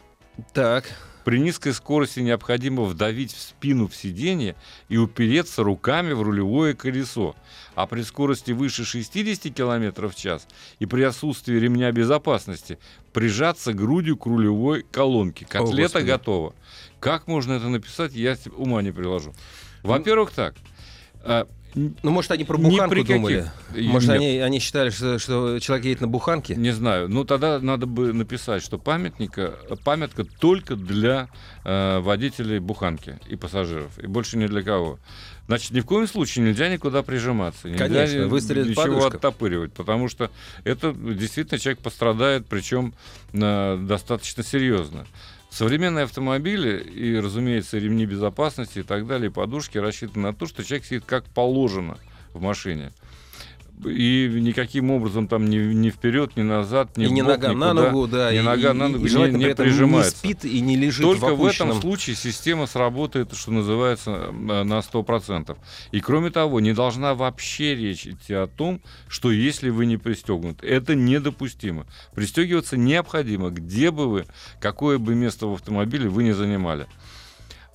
Так, 0.52 0.84
При 1.28 1.40
низкой 1.40 1.74
скорости 1.74 2.20
необходимо 2.20 2.84
вдавить 2.84 3.34
в 3.34 3.38
спину 3.42 3.86
в 3.86 3.94
сиденье 3.94 4.56
и 4.88 4.96
упереться 4.96 5.62
руками 5.62 6.14
в 6.14 6.22
рулевое 6.22 6.72
колесо. 6.72 7.36
А 7.74 7.86
при 7.86 8.00
скорости 8.00 8.52
выше 8.52 8.86
60 8.86 9.52
км 9.52 10.08
в 10.08 10.14
час 10.14 10.48
и 10.78 10.86
при 10.86 11.02
отсутствии 11.02 11.56
ремня 11.56 11.92
безопасности 11.92 12.78
прижаться 13.12 13.74
грудью 13.74 14.16
к 14.16 14.24
рулевой 14.24 14.86
колонке. 14.90 15.44
Котлета 15.44 15.82
Господи. 15.82 16.06
готова. 16.06 16.54
Как 16.98 17.26
можно 17.26 17.52
это 17.52 17.68
написать, 17.68 18.14
я 18.14 18.34
ума 18.56 18.80
не 18.80 18.90
приложу. 18.90 19.34
Во-первых, 19.82 20.30
так. 20.30 20.54
Ну 21.74 22.10
может 22.10 22.30
они 22.30 22.44
про 22.44 22.56
ни 22.58 22.64
буханку 22.64 22.94
при 22.94 23.02
думали? 23.02 23.50
Может 23.76 24.08
нет. 24.08 24.16
они, 24.18 24.38
они 24.38 24.58
считали, 24.58 24.90
что, 24.90 25.18
что 25.18 25.58
человек 25.58 25.86
едет 25.86 26.00
на 26.00 26.08
буханке? 26.08 26.54
Не 26.56 26.70
знаю. 26.70 27.08
Ну, 27.08 27.24
тогда 27.24 27.58
надо 27.60 27.86
бы 27.86 28.12
написать, 28.12 28.62
что 28.62 28.78
памятника, 28.78 29.54
памятка 29.84 30.24
только 30.24 30.76
для 30.76 31.28
э, 31.64 32.00
водителей 32.00 32.58
буханки 32.58 33.18
и 33.28 33.36
пассажиров, 33.36 33.98
и 33.98 34.06
больше 34.06 34.38
ни 34.38 34.46
для 34.46 34.62
кого. 34.62 34.98
Значит, 35.46 35.70
ни 35.70 35.80
в 35.80 35.86
коем 35.86 36.06
случае 36.06 36.44
нельзя 36.44 36.68
никуда 36.68 37.02
прижиматься, 37.02 37.70
нельзя 37.70 37.88
Конечно, 37.88 38.28
выстрелит 38.28 38.66
ничего 38.66 38.82
подушка. 38.82 39.16
оттопыривать, 39.16 39.72
потому 39.72 40.08
что 40.08 40.30
это 40.64 40.92
действительно 40.92 41.58
человек 41.58 41.80
пострадает, 41.80 42.46
причем 42.46 42.92
э, 43.32 43.78
достаточно 43.80 44.42
серьезно. 44.42 45.06
Современные 45.58 46.04
автомобили 46.04 46.78
и, 46.78 47.18
разумеется, 47.18 47.78
ремни 47.78 48.06
безопасности 48.06 48.78
и 48.78 48.82
так 48.84 49.08
далее, 49.08 49.28
подушки 49.28 49.76
рассчитаны 49.76 50.28
на 50.28 50.32
то, 50.32 50.46
что 50.46 50.62
человек 50.62 50.86
сидит 50.86 51.04
как 51.04 51.24
положено 51.24 51.98
в 52.32 52.40
машине. 52.40 52.92
И 53.86 54.28
никаким 54.40 54.90
образом 54.90 55.28
там 55.28 55.48
ни, 55.48 55.56
ни 55.58 55.90
вперед, 55.90 56.36
ни 56.36 56.42
назад, 56.42 56.96
ни 56.96 57.06
и 57.06 57.10
не 57.10 57.22
бок, 57.22 57.32
нога 57.32 57.48
на 57.48 57.52
никуда, 57.52 57.74
ногу, 57.90 58.06
да. 58.08 58.32
ни 58.32 58.38
и, 58.38 58.40
нога 58.40 58.70
и- 58.70 58.72
на 58.74 58.84
и 58.86 58.92
ногу 58.92 59.04
не- 59.04 59.08
желательно 59.08 59.36
не 59.38 59.44
этом 59.44 59.66
прижимается. 59.66 60.26
не 60.26 60.32
спит 60.34 60.44
и 60.44 60.60
не 60.60 60.76
лежит 60.76 61.02
Только 61.04 61.34
в 61.34 61.38
в 61.38 61.44
этом 61.46 61.80
случае 61.80 62.16
система 62.16 62.66
сработает, 62.66 63.34
что 63.34 63.52
называется, 63.52 64.10
э, 64.30 64.62
на 64.64 64.80
100%. 64.82 65.56
И 65.92 66.00
кроме 66.00 66.30
того, 66.30 66.60
не 66.60 66.72
должна 66.72 67.14
вообще 67.14 67.74
речь 67.76 68.06
идти 68.06 68.34
о 68.34 68.46
том, 68.46 68.80
что 69.08 69.30
если 69.30 69.70
вы 69.70 69.86
не 69.86 69.96
пристегнуты. 69.96 70.66
Это 70.66 70.94
недопустимо. 70.94 71.86
Пристегиваться 72.14 72.76
необходимо, 72.76 73.50
где 73.50 73.90
бы 73.90 74.08
вы, 74.08 74.26
какое 74.60 74.98
бы 74.98 75.14
место 75.14 75.46
в 75.46 75.52
автомобиле 75.54 76.08
вы 76.08 76.24
не 76.24 76.32
занимали. 76.32 76.86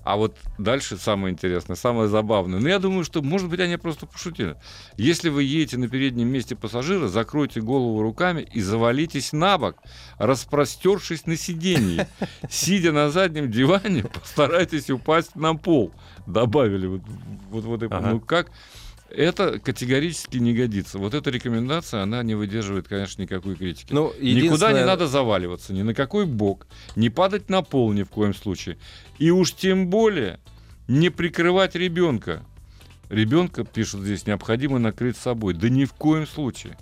А 0.04 0.18
вот 0.18 0.38
дальше 0.58 0.98
самое 0.98 1.32
интересное, 1.32 1.76
самое 1.76 2.10
забавное. 2.10 2.60
Ну, 2.60 2.68
я 2.68 2.80
думаю, 2.80 3.06
что, 3.06 3.22
может 3.22 3.50
быть, 3.50 3.62
они 3.62 3.78
просто 3.78 4.06
пошутили. 4.06 4.58
Если 4.98 5.30
вы 5.30 5.44
едете 5.44 5.78
на 5.78 5.88
переднем 5.88 6.28
месте 6.28 6.56
пассажира, 6.56 7.08
закройте 7.08 7.62
голову 7.62 8.02
руками 8.02 8.42
и 8.42 8.60
завалитесь 8.62 9.32
на 9.32 9.58
бок, 9.58 9.78
распростершись 10.18 11.26
на 11.26 11.38
сиденье. 11.38 12.08
Сидя 12.50 12.92
на 12.92 13.10
заднем 13.12 13.50
диване, 13.50 14.04
постарайтесь 14.14 14.90
упасть 14.90 15.36
на 15.36 15.56
пол. 15.56 15.94
Добавили 16.28 16.88
вот, 16.88 17.02
вот, 17.50 17.64
вот. 17.64 17.84
Ага. 17.84 18.10
Ну, 18.10 18.20
как? 18.20 18.52
Это 19.16 19.60
категорически 19.60 20.38
не 20.38 20.54
годится. 20.54 20.98
Вот 20.98 21.14
эта 21.14 21.30
рекомендация, 21.30 22.02
она 22.02 22.24
не 22.24 22.34
выдерживает, 22.34 22.88
конечно, 22.88 23.22
никакой 23.22 23.56
критики. 23.56 23.94
Ну, 23.94 24.08
Никуда 24.08 24.24
не 24.24 24.32
единственное- 24.32 24.86
надо 24.86 25.08
заваливаться, 25.08 25.72
ни 25.72 25.84
на 25.84 25.94
какой 25.94 26.26
бок, 26.26 26.66
не 26.96 27.12
падать 27.12 27.48
на 27.48 27.62
пол 27.62 27.94
ни 27.94 28.02
в 28.02 28.10
коем 28.10 28.34
случае. 28.34 28.78
И 29.20 29.30
уж 29.30 29.54
тем 29.54 29.88
более 29.88 30.40
не 30.88 31.10
прикрывать 31.12 31.76
ребенка. 31.76 32.44
Ребенка, 33.10 33.64
пишут 33.64 34.02
здесь, 34.02 34.26
необходимо 34.26 34.80
накрыть 34.80 35.16
собой. 35.18 35.54
Да 35.54 35.70
ни 35.70 35.86
в 35.86 35.94
коем 35.94 36.26
случае. 36.26 36.76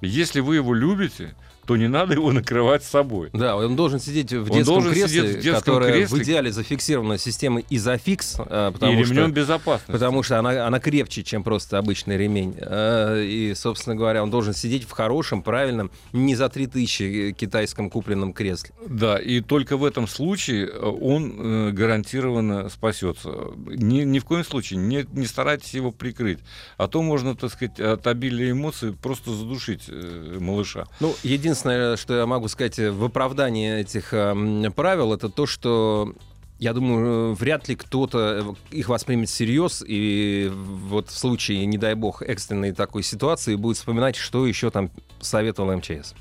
Если 0.00 0.38
вы 0.38 0.56
его 0.56 0.74
любите, 0.74 1.34
то 1.66 1.76
не 1.76 1.88
надо 1.88 2.14
его 2.14 2.32
накрывать 2.32 2.84
собой. 2.84 3.30
Да, 3.32 3.56
он 3.56 3.76
должен 3.76 4.00
сидеть 4.00 4.32
в 4.32 4.42
Он 4.42 4.44
детском 4.44 4.64
должен 4.64 4.92
кресле, 4.92 5.22
сидеть 5.22 5.36
в 5.38 5.40
детском 5.40 5.74
которое 5.74 5.92
кресле. 5.92 6.18
в 6.18 6.22
идеале 6.22 6.52
зафиксировано 6.52 7.18
системой 7.18 7.64
Изофикс, 7.70 8.36
а, 8.38 8.72
потому 8.72 8.92
и 8.92 8.96
ремнем 8.96 9.24
что... 9.26 9.32
безопасности. 9.32 9.92
Потому 9.92 10.22
что 10.22 10.38
она, 10.38 10.66
она 10.66 10.80
крепче, 10.80 11.22
чем 11.22 11.42
просто 11.42 11.78
обычный 11.78 12.16
ремень. 12.16 12.56
А, 12.60 13.20
И, 13.22 13.54
собственно 13.54 13.96
говоря, 13.96 14.22
он 14.22 14.30
должен 14.30 14.54
сидеть 14.54 14.84
в 14.84 14.90
хорошем, 14.90 15.42
правильном, 15.42 15.90
не 16.12 16.34
за 16.34 16.48
3000 16.48 17.32
китайском 17.32 17.90
купленном 17.90 18.32
кресле. 18.32 18.70
Да, 18.86 19.18
и 19.18 19.40
только 19.40 19.76
в 19.76 19.84
этом 19.84 20.06
случае 20.06 20.66
э, 20.68 20.78
он 20.78 21.34
э, 21.38 21.70
гарантированно 21.72 22.68
спасется. 22.68 23.30
Ни, 23.66 24.02
ни 24.02 24.18
в 24.18 24.24
коем 24.24 24.44
случае 24.44 24.78
не, 24.80 25.06
не 25.12 25.26
старайтесь 25.26 25.74
его 25.74 25.90
прикрыть. 25.90 26.38
А 26.76 26.88
то 26.88 27.02
можно, 27.02 27.34
так 27.34 27.52
сказать, 27.52 27.80
от 27.80 28.06
обилия 28.06 28.50
эмоций 28.52 28.92
просто 28.92 29.32
задушить 29.32 29.84
э, 29.88 30.38
малыша. 30.40 30.86
Ну, 31.00 31.14
единственное, 31.22 31.53
что 31.60 32.16
я 32.16 32.26
могу 32.26 32.48
сказать 32.48 32.78
в 32.78 33.04
оправдании 33.04 33.80
этих 33.80 34.12
эм, 34.12 34.72
правил, 34.72 35.12
это 35.12 35.28
то, 35.28 35.46
что 35.46 36.14
я 36.58 36.72
думаю, 36.72 37.32
э, 37.32 37.34
вряд 37.34 37.68
ли 37.68 37.76
кто-то 37.76 38.56
э, 38.72 38.76
их 38.76 38.88
воспримет 38.88 39.28
всерьез, 39.28 39.84
и 39.86 40.50
вот 40.52 41.10
в 41.10 41.18
случае, 41.18 41.66
не 41.66 41.78
дай 41.78 41.94
бог, 41.94 42.22
экстренной 42.22 42.72
такой 42.72 43.02
ситуации 43.02 43.56
будет 43.56 43.76
вспоминать, 43.76 44.16
что 44.16 44.46
еще 44.46 44.70
там 44.70 44.90
советовал 45.20 45.76
МЧС. 45.76 46.14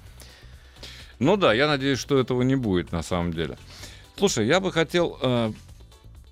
Ну 1.19 1.37
да, 1.37 1.53
я 1.53 1.67
надеюсь, 1.67 1.99
что 1.99 2.17
этого 2.17 2.41
не 2.41 2.55
будет 2.55 2.91
на 2.91 3.03
самом 3.03 3.31
деле. 3.31 3.57
Слушай, 4.17 4.47
я 4.47 4.59
бы 4.59 4.71
хотел 4.71 5.17
э, 5.21 5.51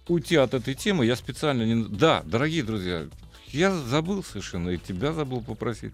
уйти 0.07 0.35
от 0.35 0.53
этой 0.53 0.73
темы. 0.73 1.05
Я 1.05 1.15
специально 1.15 1.63
не... 1.63 1.83
Да, 1.83 2.23
дорогие 2.25 2.63
друзья, 2.63 3.05
я 3.47 3.71
забыл 3.71 4.23
совершенно, 4.23 4.69
и 4.69 4.77
тебя 4.77 5.13
забыл 5.13 5.41
попросить. 5.41 5.93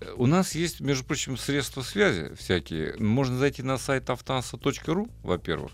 Э, 0.00 0.14
У 0.16 0.26
нас 0.26 0.54
есть, 0.54 0.80
между 0.80 1.04
прочим, 1.04 1.36
средства 1.36 1.82
связи 1.82 2.34
всякие. 2.36 2.96
Можно 2.98 3.38
зайти 3.38 3.62
на 3.62 3.78
сайт 3.78 4.10
автанса.ру, 4.10 5.08
во-первых, 5.22 5.72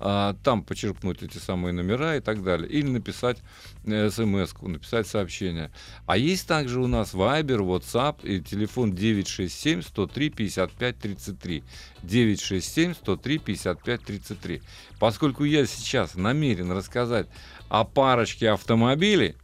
а, 0.00 0.36
там 0.42 0.62
почерпнуть 0.62 1.22
эти 1.22 1.38
самые 1.38 1.72
номера 1.72 2.16
и 2.16 2.20
так 2.20 2.42
далее. 2.42 2.68
Или 2.68 2.88
написать 2.88 3.38
смс 3.84 4.52
написать 4.62 5.06
сообщение. 5.06 5.70
А 6.06 6.16
есть 6.16 6.46
также 6.46 6.80
у 6.80 6.86
нас 6.86 7.14
Viber, 7.14 7.58
WhatsApp 7.58 8.22
и 8.22 8.40
телефон 8.40 8.94
967 8.94 9.82
103 9.82 10.30
55 10.30 10.98
33. 10.98 11.64
967 12.02 12.94
103 12.94 13.38
55 13.38 14.02
33. 14.02 14.62
Поскольку 14.98 15.44
я 15.44 15.64
сейчас 15.66 16.14
намерен 16.16 16.72
рассказать 16.72 17.28
о 17.68 17.84
парочке 17.84 18.50
автомобилей, 18.50 19.36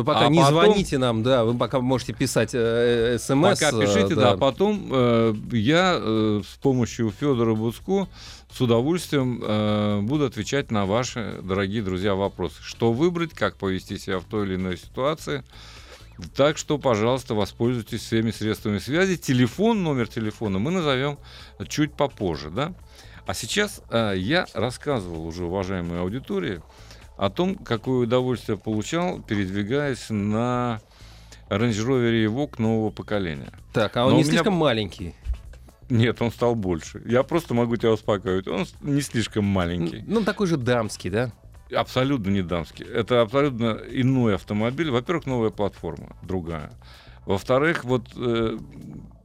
То 0.00 0.04
пока 0.04 0.20
А 0.20 0.28
не 0.30 0.38
потом- 0.38 0.54
звоните 0.54 0.96
нам, 0.96 1.22
да, 1.22 1.44
вы 1.44 1.54
пока 1.58 1.78
можете 1.80 2.14
писать 2.14 2.52
э, 2.54 3.18
смс. 3.18 3.60
Пока 3.60 3.68
э, 3.68 3.80
пишите, 3.82 4.14
да. 4.14 4.34
Потом 4.38 4.88
э, 4.90 5.34
я 5.52 5.98
э, 6.00 6.40
с 6.42 6.56
помощью 6.56 7.10
Федора 7.10 7.54
Буцко 7.54 8.08
с 8.50 8.58
удовольствием 8.62 9.42
э, 9.44 10.00
буду 10.00 10.24
отвечать 10.24 10.70
на 10.70 10.86
ваши, 10.86 11.38
дорогие 11.42 11.82
друзья, 11.82 12.14
вопросы. 12.14 12.56
Что 12.62 12.94
выбрать, 12.94 13.32
как 13.34 13.56
повести 13.56 13.98
себя 13.98 14.20
в 14.20 14.24
той 14.24 14.46
или 14.46 14.54
иной 14.54 14.78
ситуации. 14.78 15.44
Так 16.34 16.56
что, 16.56 16.78
пожалуйста, 16.78 17.34
воспользуйтесь 17.34 18.00
всеми 18.00 18.30
средствами 18.30 18.78
связи. 18.78 19.18
Телефон, 19.18 19.82
номер 19.82 20.08
телефона 20.08 20.58
мы 20.58 20.70
назовем 20.70 21.18
чуть 21.68 21.92
попозже, 21.92 22.48
да? 22.48 22.72
А 23.26 23.34
сейчас 23.34 23.82
э, 23.90 24.14
я 24.16 24.46
рассказывал 24.54 25.26
уже 25.26 25.44
уважаемой 25.44 26.00
аудитории 26.00 26.62
о 27.20 27.28
том, 27.28 27.54
какое 27.54 28.04
удовольствие 28.06 28.56
получал, 28.56 29.20
передвигаясь 29.20 30.06
на 30.08 30.80
Range 31.50 31.70
Rover 31.86 32.24
Evoque 32.26 32.54
нового 32.56 32.88
поколения. 32.90 33.52
Так, 33.74 33.94
а 33.98 34.06
он 34.06 34.12
Но 34.12 34.16
не 34.16 34.22
меня- 34.22 34.32
слишком 34.32 34.54
маленький. 34.54 35.14
Нет, 35.90 36.22
он 36.22 36.30
стал 36.30 36.54
больше. 36.54 37.02
Я 37.04 37.22
просто 37.22 37.52
могу 37.52 37.76
тебя 37.76 37.90
успокоить. 37.90 38.48
Он 38.48 38.64
не 38.80 39.02
слишком 39.02 39.44
маленький. 39.44 40.02
Ну, 40.06 40.22
такой 40.24 40.46
же 40.46 40.56
дамский, 40.56 41.10
да? 41.10 41.32
Абсолютно 41.70 42.30
не 42.30 42.40
дамский. 42.42 42.86
Это 42.86 43.20
абсолютно 43.20 43.78
иной 43.90 44.36
автомобиль. 44.36 44.90
Во-первых, 44.90 45.26
новая 45.26 45.50
платформа, 45.50 46.16
другая. 46.22 46.72
Во-вторых, 47.26 47.84
вот 47.84 48.06
э, 48.16 48.56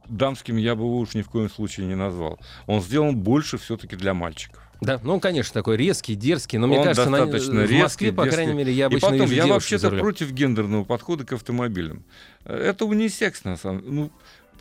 дамским 0.06 0.58
я 0.58 0.74
бы 0.74 0.82
его 0.82 0.98
уж 0.98 1.14
ни 1.14 1.22
в 1.22 1.30
коем 1.30 1.48
случае 1.48 1.86
не 1.86 1.94
назвал. 1.94 2.38
Он 2.66 2.82
сделан 2.82 3.16
больше 3.16 3.56
все-таки 3.56 3.96
для 3.96 4.12
мальчиков. 4.12 4.62
Да, 4.80 5.00
ну, 5.02 5.14
он, 5.14 5.20
конечно, 5.20 5.54
такой 5.54 5.76
резкий, 5.76 6.14
дерзкий, 6.14 6.58
но 6.58 6.66
мне 6.66 6.78
Он 6.78 6.84
кажется, 6.84 7.08
на- 7.10 7.18
достаточно 7.18 7.52
в 7.52 7.56
Москве, 7.58 7.78
резкий, 7.78 8.10
по 8.10 8.22
крайней 8.24 8.36
дерзкий. 8.52 8.58
мере, 8.58 8.72
я 8.72 8.84
И 8.84 8.86
обычно 8.86 9.08
потом, 9.10 9.26
вижу 9.26 9.46
я 9.46 9.46
вообще-то 9.52 9.90
против 9.90 10.32
гендерного 10.32 10.84
подхода 10.84 11.24
к 11.24 11.32
автомобилям. 11.32 12.04
Это 12.44 12.84
унисекс, 12.84 13.44
на 13.44 13.56
самом 13.56 13.80
деле. 13.80 13.92
Ну, 13.92 14.12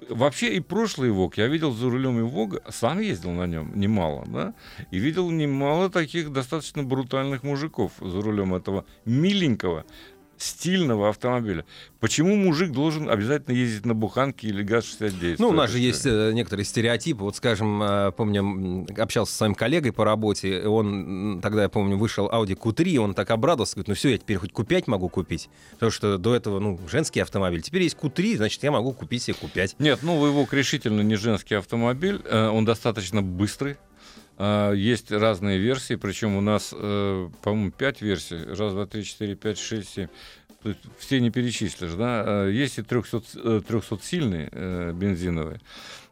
вообще 0.09 0.53
и 0.55 0.59
прошлый 0.59 1.11
ВОГ, 1.11 1.37
я 1.37 1.47
видел 1.47 1.71
за 1.71 1.89
рулем 1.89 2.19
и 2.19 2.21
ВОГа, 2.23 2.61
сам 2.69 2.99
ездил 2.99 3.31
на 3.31 3.45
нем 3.47 3.71
немало, 3.75 4.25
да, 4.27 4.53
и 4.91 4.99
видел 4.99 5.29
немало 5.31 5.89
таких 5.89 6.31
достаточно 6.31 6.83
брутальных 6.83 7.43
мужиков 7.43 7.91
за 7.99 8.21
рулем 8.21 8.53
этого 8.55 8.85
миленького, 9.05 9.85
стильного 10.37 11.09
автомобиля. 11.09 11.65
Почему 11.99 12.35
мужик 12.35 12.71
должен 12.71 13.09
обязательно 13.09 13.55
ездить 13.55 13.85
на 13.85 13.93
буханке 13.93 14.47
или 14.47 14.63
ГАЗ-69? 14.63 15.37
Ну, 15.39 15.49
у 15.49 15.53
нас 15.53 15.71
же 15.71 15.79
есть 15.79 16.05
э, 16.05 16.31
некоторые 16.33 16.65
стереотипы. 16.65 17.23
Вот, 17.23 17.35
скажем, 17.35 17.81
э, 17.81 18.11
помню, 18.11 18.85
общался 18.97 19.33
с 19.33 19.37
своим 19.37 19.55
коллегой 19.55 19.91
по 19.91 20.05
работе, 20.05 20.67
он 20.67 21.39
тогда, 21.41 21.63
я 21.63 21.69
помню, 21.69 21.97
вышел 21.97 22.27
Audi 22.29 22.57
Q3, 22.57 22.97
он 22.97 23.13
так 23.13 23.31
обрадовался, 23.31 23.75
говорит, 23.75 23.87
ну 23.87 23.95
все, 23.95 24.09
я 24.09 24.17
теперь 24.17 24.37
хоть 24.37 24.51
Q5 24.51 24.83
могу 24.87 25.09
купить, 25.09 25.49
потому 25.71 25.91
что 25.91 26.17
до 26.17 26.35
этого, 26.35 26.59
ну, 26.59 26.79
женский 26.89 27.21
автомобиль. 27.21 27.61
Теперь 27.61 27.83
есть 27.83 27.97
Q3, 27.99 28.37
значит, 28.37 28.61
я 28.63 28.71
могу 28.71 28.93
купить 28.93 29.23
себе 29.23 29.37
Q5. 29.41 29.75
Нет, 29.79 29.99
ну 30.03 30.25
его 30.25 30.47
решительно 30.51 31.01
не 31.01 31.15
женский 31.15 31.55
автомобиль, 31.55 32.21
э, 32.25 32.47
он 32.49 32.65
достаточно 32.65 33.21
быстрый. 33.21 33.77
Э, 34.37 34.73
Есть 34.75 35.11
разные 35.11 35.57
версии, 35.59 35.95
причем 35.95 36.35
у 36.35 36.41
нас, 36.41 36.73
э, 36.73 37.29
по-моему, 37.41 37.71
5 37.71 38.01
версий. 38.01 38.37
Раз, 38.43 38.73
два, 38.73 38.85
три, 38.85 39.03
четыре, 39.03 39.35
пять, 39.35 39.57
шесть, 39.57 39.89
семь. 39.93 40.07
Все 40.97 41.19
не 41.19 41.29
перечислишь, 41.29 41.93
да? 41.93 42.23
Э, 42.45 42.51
Есть 42.51 42.79
и 42.79 42.81
300, 42.81 43.21
э, 43.35 43.61
300-сильный 43.67 44.49
э, 44.51 44.91
бензиновый. 44.93 45.59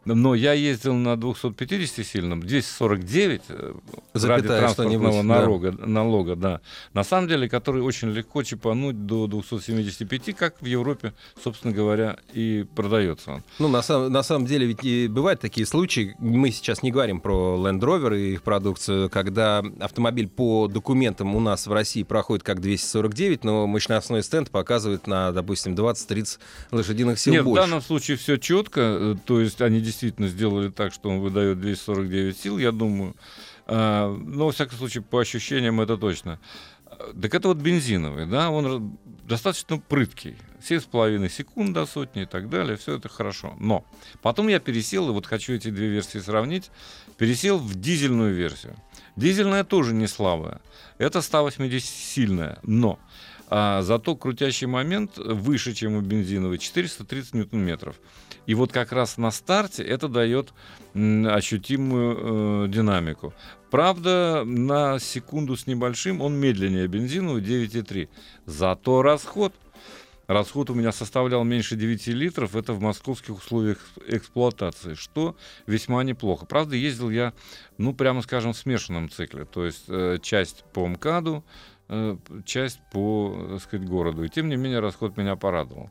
Но 0.06 0.36
я 0.36 0.54
ездил 0.54 0.94
на 0.96 1.14
250-сильном, 1.16 2.42
249 2.42 3.42
э, 3.50 3.74
ради 4.14 4.20
Запятая 4.20 4.60
транспортного 4.60 5.12
что-нибудь, 5.12 5.28
да. 5.28 5.42
налога, 5.42 5.72
налога, 5.86 6.36
да. 6.36 6.62
На 6.94 7.04
самом 7.04 7.28
деле, 7.30 7.48
который 7.48 7.82
очень 7.82 8.10
легко 8.10 8.44
чипануть 8.44 9.06
до 9.06 9.28
275, 9.28 10.36
как 10.36 10.62
в 10.62 10.66
Европе, 10.66 11.14
собственно 11.42 11.74
говоря, 11.74 12.18
и 12.34 12.66
продается 12.76 13.32
он. 13.32 13.44
Ну, 13.60 13.68
на, 13.70 13.82
сам- 13.82 14.12
на 14.12 14.24
самом 14.24 14.46
деле, 14.46 14.66
ведь 14.68 14.84
и 14.84 15.08
бывают 15.08 15.40
такие 15.40 15.66
случаи, 15.66 16.16
мы 16.20 16.52
сейчас 16.52 16.84
не 16.84 16.92
говорим 16.92 17.22
про 17.22 17.58
Land 17.58 17.80
Rover 17.80 18.20
и 18.20 18.34
их 18.34 18.42
продукцию, 18.44 19.10
когда 19.10 19.64
автомобиль 19.80 20.28
по 20.28 20.68
документам 20.68 21.36
у 21.36 21.40
нас 21.40 21.66
в 21.68 21.72
России 21.72 22.04
проходит 22.04 22.44
как 22.44 22.60
249, 22.60 23.44
но 23.44 23.68
мощностной 23.68 24.22
стенд 24.24 24.50
показывает 24.52 25.08
на, 25.08 25.32
допустим, 25.32 25.76
20-30 25.76 26.40
лошадиных 26.72 27.20
сил 27.20 27.34
Нет, 27.34 27.44
больше. 27.46 27.62
в 27.62 27.66
данном 27.66 27.82
случае 27.82 28.18
все 28.18 28.38
четко. 28.38 28.82
э, 28.82 29.16
То 29.26 29.40
есть 29.40 29.62
они 29.62 29.80
действительно 29.80 29.93
сделали 29.94 30.70
так, 30.70 30.94
что 30.94 31.10
он 31.10 31.20
выдает 31.20 31.60
249 31.60 32.38
сил, 32.38 32.58
я 32.58 32.72
думаю. 32.72 33.16
А, 33.66 34.14
Но, 34.16 34.46
во 34.46 34.52
всяком 34.52 34.78
случае, 34.78 35.04
по 35.04 35.20
ощущениям 35.20 35.82
это 35.82 35.98
точно. 35.98 36.40
Так 37.22 37.34
это 37.34 37.48
вот 37.48 37.58
бензиновый, 37.58 38.26
да, 38.26 38.50
он 38.50 38.98
достаточно 39.28 39.80
прыткий. 39.80 40.38
7,5 40.62 41.30
секунд 41.30 41.74
до 41.74 41.86
сотни 41.86 42.24
и 42.24 42.26
так 42.26 42.50
далее, 42.50 42.78
все 42.78 42.98
это 42.98 43.10
хорошо. 43.10 43.56
Но 43.60 43.86
потом 44.22 44.48
я 44.48 44.60
пересел, 44.60 45.10
и 45.10 45.12
вот 45.12 45.26
хочу 45.26 45.54
эти 45.54 45.70
две 45.70 45.88
версии 45.88 46.20
сравнить, 46.20 46.72
пересел 47.18 47.58
в 47.58 47.76
дизельную 47.76 48.34
версию. 48.34 48.76
Дизельная 49.16 49.64
тоже 49.64 49.94
не 49.94 50.08
слабая. 50.08 50.62
Это 50.98 51.20
180-сильная, 51.20 52.60
но 52.64 53.00
а, 53.50 53.82
зато 53.82 54.16
крутящий 54.16 54.68
момент 54.68 55.18
выше, 55.18 55.74
чем 55.74 55.96
у 55.96 56.02
бензиновой, 56.02 56.58
430 56.58 57.34
ньютон-метров. 57.34 57.96
И 58.46 58.56
вот 58.56 58.72
как 58.72 58.92
раз 58.92 59.18
на 59.18 59.32
старте 59.32 59.84
это 59.84 60.08
дает 60.08 60.54
ощутимую 60.94 62.66
э, 62.66 62.68
динамику. 62.68 63.34
Правда, 63.72 64.44
на 64.46 65.00
секунду 65.00 65.56
с 65.56 65.66
небольшим 65.66 66.22
он 66.22 66.36
медленнее 66.36 66.88
бензинового 66.88 67.40
9,3. 67.40 68.10
Зато 68.46 69.02
расход 69.02 69.54
Расход 70.28 70.70
у 70.70 70.74
меня 70.74 70.94
составлял 70.94 71.44
меньше 71.44 71.76
9 71.76 72.08
литров. 72.08 72.56
Это 72.56 72.74
в 72.74 72.80
московских 72.80 73.38
условиях 73.38 73.78
эксплуатации, 74.08 74.94
что 74.94 75.36
весьма 75.68 76.04
неплохо. 76.04 76.46
Правда, 76.46 76.76
ездил 76.76 77.10
я, 77.10 77.34
ну, 77.78 77.94
прямо 77.94 78.22
скажем, 78.22 78.54
в 78.54 78.58
смешанном 78.58 79.10
цикле. 79.10 79.44
То 79.44 79.66
есть 79.66 79.84
э, 79.90 80.20
часть 80.22 80.64
по 80.72 80.88
МКАДу, 80.88 81.44
часть 82.46 82.80
по, 82.92 83.48
так 83.52 83.62
сказать, 83.62 83.88
городу. 83.88 84.24
И 84.24 84.30
тем 84.30 84.50
не 84.50 84.56
менее 84.56 84.80
расход 84.80 85.18
меня 85.18 85.36
порадовал. 85.36 85.90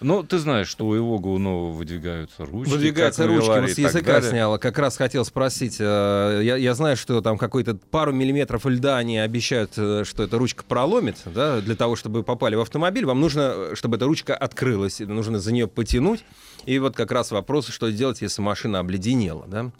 Но 0.00 0.22
ты 0.22 0.38
знаешь, 0.38 0.68
что 0.68 0.86
у 0.86 0.94
у 0.94 1.38
нового 1.38 1.70
выдвигаются 1.72 2.44
ручки. 2.44 2.70
Выдвигаются 2.70 3.26
ручки, 3.26 3.46
Велари 3.46 3.60
вот 3.62 3.70
и 3.70 3.74
с 3.74 3.78
языка 3.78 4.12
далее. 4.14 4.30
сняла. 4.30 4.58
Как 4.58 4.78
раз 4.78 4.96
хотел 4.96 5.24
спросить. 5.24 5.76
э, 5.80 6.40
Я, 6.42 6.56
я 6.56 6.74
знаю, 6.74 6.96
что 6.96 7.20
там 7.20 7.38
какой-то 7.38 7.74
пару 7.74 8.12
миллиметров 8.12 8.66
льда 8.66 8.98
они 8.98 9.18
обещают, 9.18 9.72
э, 9.76 10.04
что 10.04 10.22
эта 10.22 10.38
ручка 10.38 10.64
проломит, 10.66 11.16
да, 11.26 11.60
для 11.60 11.76
того, 11.76 11.96
чтобы 11.96 12.22
попали 12.22 12.54
в 12.54 12.60
автомобиль. 12.60 13.06
Вам 13.06 13.20
нужно, 13.20 13.52
э, 13.54 13.72
чтобы 13.74 13.96
эта 13.96 14.06
ручка 14.06 14.34
открылась, 14.36 15.00
нужно 15.00 15.38
за 15.38 15.52
нее 15.52 15.66
потянуть. 15.68 16.24
И 16.66 16.78
вот 16.78 16.96
как 16.96 17.12
раз 17.12 17.30
вопрос, 17.30 17.68
что 17.68 17.90
делать, 17.90 18.22
если 18.22 18.42
машина 18.42 18.80
обледенела, 18.80 19.44
да? 19.46 19.70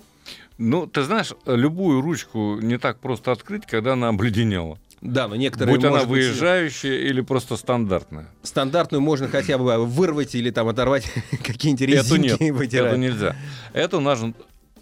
Ну, 0.57 0.87
ты 0.87 1.03
знаешь, 1.03 1.33
любую 1.46 2.00
ручку 2.00 2.59
не 2.61 2.79
так 2.79 3.00
просто 3.00 3.33
открыть, 3.33 3.66
когда 3.66 3.94
она 3.94 4.09
обледенела. 4.09 4.79
Да, 5.05 5.29
но 5.29 5.37
некоторые, 5.37 5.77
Будь 5.77 5.85
она 5.85 6.01
быть, 6.01 6.09
выезжающая 6.09 6.97
или 6.97 7.21
просто 7.21 7.57
стандартная. 7.57 8.27
стандартную 8.43 9.03
можно 9.03 9.29
хотя 9.29 9.59
бы 9.59 9.85
вырвать 9.85 10.35
или 10.35 10.51
там 10.51 10.67
оторвать 10.67 11.05
какие-нибудь 11.45 11.83
Эту 11.83 12.17
резинки 12.17 12.27
нет, 12.31 12.40
и 12.40 12.51
вытирать. 12.51 12.93
это 12.93 12.97
нельзя. 12.97 13.37
Это 13.75 14.01
нужно 14.01 14.33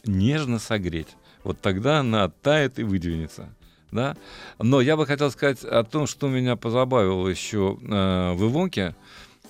нежно 0.04 0.61
согреть. 0.61 1.08
Вот 1.42 1.61
тогда 1.61 1.98
она 1.98 2.24
оттает 2.24 2.78
и 2.78 2.85
выдвинется. 2.85 3.52
Да? 3.90 4.16
Но 4.61 4.80
я 4.80 4.96
бы 4.96 5.06
хотел 5.06 5.28
сказать 5.32 5.64
о 5.64 5.82
том, 5.82 6.06
что 6.06 6.28
меня 6.28 6.54
позабавило 6.54 7.26
еще 7.26 7.76
э, 7.82 8.32
в 8.35 8.44
Ивонке. 8.44 8.94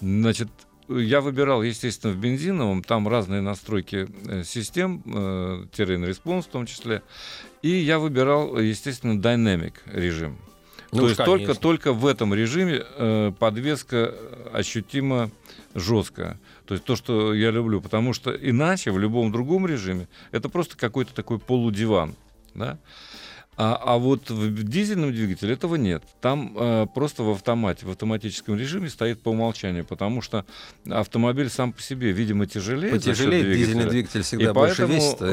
Значит, 0.01 0.49
я 0.89 1.21
выбирал, 1.21 1.63
естественно, 1.63 2.15
в 2.15 2.17
бензиновом, 2.17 2.83
там 2.83 3.07
разные 3.09 3.43
настройки 3.43 4.09
э, 4.27 4.43
систем, 4.43 5.03
э, 5.05 5.67
terrain 5.77 6.09
response 6.09 6.43
в 6.43 6.47
том 6.47 6.65
числе. 6.65 7.03
И 7.61 7.69
я 7.69 7.99
выбирал, 7.99 8.59
естественно, 8.59 9.21
dynamic 9.21 9.75
режим. 9.85 10.39
Ну 10.93 11.01
То 11.01 11.05
есть 11.07 11.17
только, 11.17 11.33
конечно. 11.33 11.55
только 11.55 11.93
в 11.95 12.07
этом 12.07 12.35
режиме 12.35 12.83
э, 12.85 13.33
подвеска 13.39 14.15
ощутимо 14.53 15.31
жесткая. 15.75 16.39
То 16.67 16.75
есть 16.75 16.85
то, 16.85 16.97
что 16.97 17.33
я 17.33 17.51
люблю. 17.51 17.81
Потому 17.81 18.13
что 18.13 18.31
иначе 18.31 18.91
в 18.91 18.99
любом 18.99 19.33
другом 19.33 19.67
режиме 19.67 20.07
это 20.33 20.51
просто 20.51 20.77
какой-то 20.77 21.15
такой 21.15 21.39
полудиван. 21.39 22.15
Да? 22.55 22.79
А, 23.57 23.79
а 23.83 23.99
вот 23.99 24.31
в 24.31 24.63
дизельном 24.65 25.13
двигателе 25.13 25.55
этого 25.55 25.77
нет. 25.77 26.03
Там 26.21 26.55
э, 26.59 26.87
просто 26.95 27.23
в 27.23 27.31
автомате, 27.31 27.87
в 27.87 27.91
автоматическом 27.91 28.57
режиме 28.59 28.89
стоит 28.91 29.21
по 29.23 29.31
умолчанию, 29.31 29.85
потому 29.87 30.21
что 30.21 30.45
автомобиль 30.91 31.49
сам 31.51 31.73
по 31.73 31.81
себе, 31.81 32.13
видимо, 32.13 32.47
тяжелее. 32.47 32.91
Потяжелее, 32.93 33.43
двигателя. 33.43 33.65
дизельный 33.67 33.91
двигатель 33.91 34.23
всегда 34.23 34.51
И 34.51 34.53
больше 34.53 34.87
поэтому 34.87 34.99
весит. 34.99 35.21
и- 35.23 35.27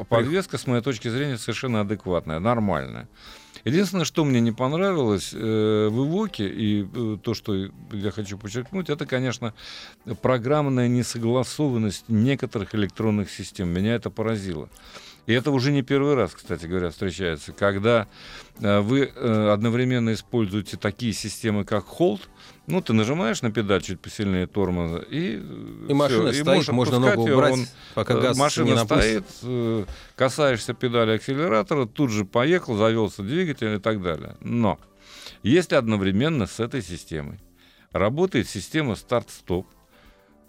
э, 0.00 0.04
подвеска, 0.08 0.56
с 0.58 0.66
моей 0.66 0.82
точки 0.82 1.08
зрения, 1.08 1.36
совершенно 1.38 1.80
адекватная, 1.82 2.38
нормальная. 2.38 3.08
Единственное, 3.64 4.04
что 4.04 4.24
мне 4.24 4.40
не 4.40 4.52
понравилось 4.52 5.32
э, 5.32 5.88
в 5.88 6.06
Ивоке, 6.06 6.48
и 6.48 6.84
э, 6.84 7.18
то, 7.22 7.34
что 7.34 7.54
я 7.92 8.10
хочу 8.10 8.36
подчеркнуть, 8.36 8.90
это, 8.90 9.06
конечно, 9.06 9.54
программная 10.20 10.88
несогласованность 10.88 12.08
некоторых 12.08 12.74
электронных 12.74 13.30
систем. 13.30 13.68
Меня 13.68 13.94
это 13.94 14.10
поразило. 14.10 14.68
И 15.26 15.32
это 15.32 15.52
уже 15.52 15.70
не 15.70 15.82
первый 15.82 16.14
раз, 16.14 16.32
кстати 16.32 16.66
говоря, 16.66 16.90
встречается, 16.90 17.52
когда 17.52 18.08
э, 18.58 18.80
вы 18.80 19.12
э, 19.14 19.50
одновременно 19.52 20.12
используете 20.12 20.76
такие 20.76 21.12
системы, 21.12 21.64
как 21.64 21.84
Hold, 21.98 22.22
ну, 22.66 22.80
ты 22.80 22.92
нажимаешь 22.92 23.42
на 23.42 23.50
педаль 23.50 23.82
чуть 23.82 24.00
посильнее 24.00 24.46
тормоза, 24.46 24.98
и, 24.98 25.40
э, 25.42 25.86
И 25.88 25.94
машина 25.94 26.30
всё, 26.30 26.44
стоит, 26.44 26.68
можно 26.68 26.98
ногу 26.98 27.22
убрать, 27.22 27.52
он, 27.52 27.66
пока 27.94 28.14
э, 28.14 28.20
газ 28.20 28.38
машина 28.38 28.66
не 28.66 28.74
напустит. 28.74 29.04
стоит, 29.04 29.24
э, 29.42 29.84
касаешься 30.16 30.72
педали 30.72 31.12
акселератора, 31.12 31.86
тут 31.86 32.10
же 32.10 32.24
поехал, 32.24 32.76
завелся 32.76 33.22
двигатель 33.22 33.74
и 33.74 33.78
так 33.78 34.00
далее. 34.00 34.36
Но 34.40 34.78
если 35.42 35.74
одновременно 35.74 36.46
с 36.46 36.60
этой 36.60 36.82
системой 36.82 37.40
работает 37.90 38.48
система 38.48 38.94
старт-стоп, 38.94 39.66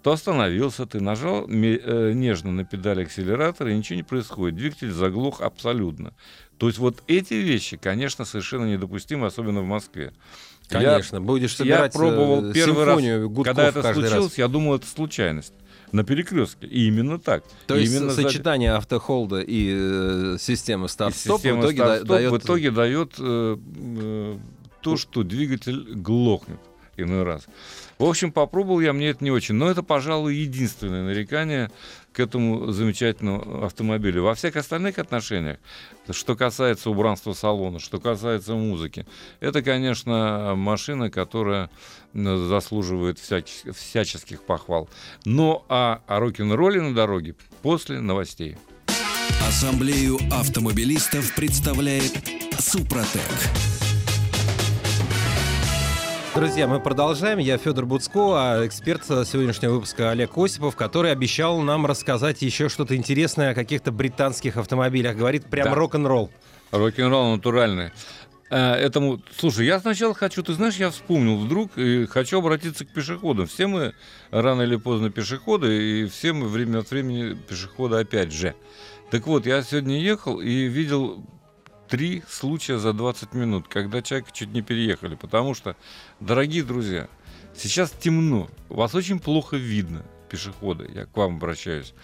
то 0.04 0.12
остановился 0.12 0.84
ты, 0.84 1.00
нажал 1.00 1.48
нежно 1.48 2.52
на 2.52 2.64
педаль 2.64 3.02
акселератора, 3.04 3.72
и 3.72 3.76
ничего 3.76 3.96
не 3.96 4.02
происходит. 4.02 4.56
Двигатель 4.56 4.90
заглох 4.92 5.40
абсолютно. 5.40 6.12
То 6.58 6.66
есть 6.66 6.78
вот 6.78 7.02
эти 7.08 7.34
вещи, 7.34 7.78
конечно, 7.78 8.26
совершенно 8.26 8.66
недопустимы, 8.66 9.26
особенно 9.26 9.62
в 9.62 9.66
Москве. 9.66 10.12
Я- 10.70 10.80
Конечно, 10.80 11.20
будешь 11.20 11.52
я 11.52 11.56
собирать 11.56 11.92
пробовал 11.92 12.50
э, 12.50 12.52
первый 12.52 12.84
раз, 12.84 13.00
гудков 13.28 13.44
Когда 13.44 13.68
это 13.68 13.82
случилось, 13.92 14.32
раз. 14.32 14.38
я 14.38 14.48
думал, 14.48 14.76
это 14.76 14.86
случайность. 14.86 15.52
На 15.92 16.02
перекрестке. 16.02 16.66
И 16.66 16.88
именно 16.88 17.20
так. 17.20 17.44
То 17.66 17.76
есть 17.76 17.94
именно 17.94 18.10
сочетание 18.10 18.72
автохолда 18.72 19.40
и 19.40 19.70
э, 19.72 20.36
системы 20.40 20.86
и 20.86 20.88
старт-стоп 20.88 21.42
в 21.42 21.60
итоге 21.60 21.84
дает... 22.04 22.32
в 22.32 22.38
итоге 22.38 22.70
дает 22.70 23.12
э, 23.18 23.56
э, 23.58 24.38
то, 24.80 24.96
что 24.96 25.22
двигатель 25.22 25.94
глохнет 25.94 26.58
иной 26.96 27.22
раз. 27.22 27.46
В 27.98 28.04
общем, 28.04 28.32
попробовал 28.32 28.80
я, 28.80 28.92
мне 28.92 29.10
это 29.10 29.22
не 29.22 29.30
очень. 29.30 29.54
Но 29.54 29.70
это, 29.70 29.82
пожалуй, 29.82 30.34
единственное 30.34 31.04
нарекание 31.04 31.70
к 32.14 32.20
этому 32.20 32.70
замечательному 32.70 33.64
автомобилю. 33.64 34.22
Во 34.22 34.34
всех 34.34 34.56
остальных 34.56 34.98
отношениях, 34.98 35.58
что 36.10 36.36
касается 36.36 36.90
убранства 36.90 37.32
салона, 37.32 37.80
что 37.80 37.98
касается 37.98 38.54
музыки, 38.54 39.04
это, 39.40 39.62
конечно, 39.62 40.54
машина, 40.56 41.10
которая 41.10 41.70
заслуживает 42.14 43.18
всяческих, 43.18 43.76
всяческих 43.76 44.42
похвал. 44.42 44.88
Но 45.24 45.64
а 45.68 46.02
о 46.06 46.20
рок-н-ролле 46.20 46.80
на 46.80 46.94
дороге 46.94 47.34
после 47.62 48.00
новостей. 48.00 48.56
Ассамблею 49.46 50.18
автомобилистов 50.30 51.34
представляет 51.34 52.12
Супротек. 52.58 53.73
Друзья, 56.34 56.66
мы 56.66 56.80
продолжаем. 56.80 57.38
Я 57.38 57.58
Федор 57.58 57.86
Буцко, 57.86 58.34
а 58.34 58.66
эксперт 58.66 59.04
сегодняшнего 59.04 59.74
выпуска 59.74 60.10
Олег 60.10 60.36
Осипов, 60.36 60.74
который 60.74 61.12
обещал 61.12 61.60
нам 61.60 61.86
рассказать 61.86 62.42
еще 62.42 62.68
что-то 62.68 62.96
интересное 62.96 63.50
о 63.50 63.54
каких-то 63.54 63.92
британских 63.92 64.56
автомобилях. 64.56 65.16
Говорит, 65.16 65.46
прям 65.46 65.68
Да. 65.68 65.74
рок-н-ролл. 65.74 66.30
Рок-н-ролл 66.72 67.36
натуральный. 67.36 67.92
Э, 68.50 68.72
Этому, 68.74 69.20
слушай, 69.38 69.64
я 69.64 69.78
сначала 69.78 70.12
хочу, 70.12 70.42
ты 70.42 70.54
знаешь, 70.54 70.74
я 70.74 70.90
вспомнил 70.90 71.38
вдруг 71.38 71.78
и 71.78 72.06
хочу 72.06 72.38
обратиться 72.38 72.84
к 72.84 72.92
пешеходам. 72.92 73.46
Все 73.46 73.68
мы 73.68 73.94
рано 74.30 74.62
или 74.62 74.76
поздно 74.76 75.10
пешеходы, 75.10 76.02
и 76.02 76.06
все 76.06 76.32
мы 76.32 76.48
время 76.48 76.80
от 76.80 76.90
времени 76.90 77.34
пешеходы 77.34 77.96
опять 77.96 78.32
же. 78.32 78.54
Так 79.10 79.26
вот, 79.28 79.46
я 79.46 79.62
сегодня 79.62 80.00
ехал 80.00 80.40
и 80.40 80.64
видел 80.64 81.24
три 81.94 82.24
случая 82.28 82.78
за 82.78 82.92
20 82.92 83.34
минут, 83.34 83.68
когда 83.68 84.02
человека 84.02 84.30
чуть 84.32 84.52
не 84.52 84.62
переехали. 84.62 85.14
Потому 85.14 85.54
что, 85.54 85.76
дорогие 86.18 86.64
друзья, 86.64 87.08
сейчас 87.56 87.92
темно, 87.92 88.50
вас 88.68 88.96
очень 88.96 89.20
плохо 89.20 89.56
видно, 89.56 90.04
пешеходы, 90.28 90.90
я 90.92 91.06
к 91.06 91.16
вам 91.16 91.36
обращаюсь. 91.36 91.94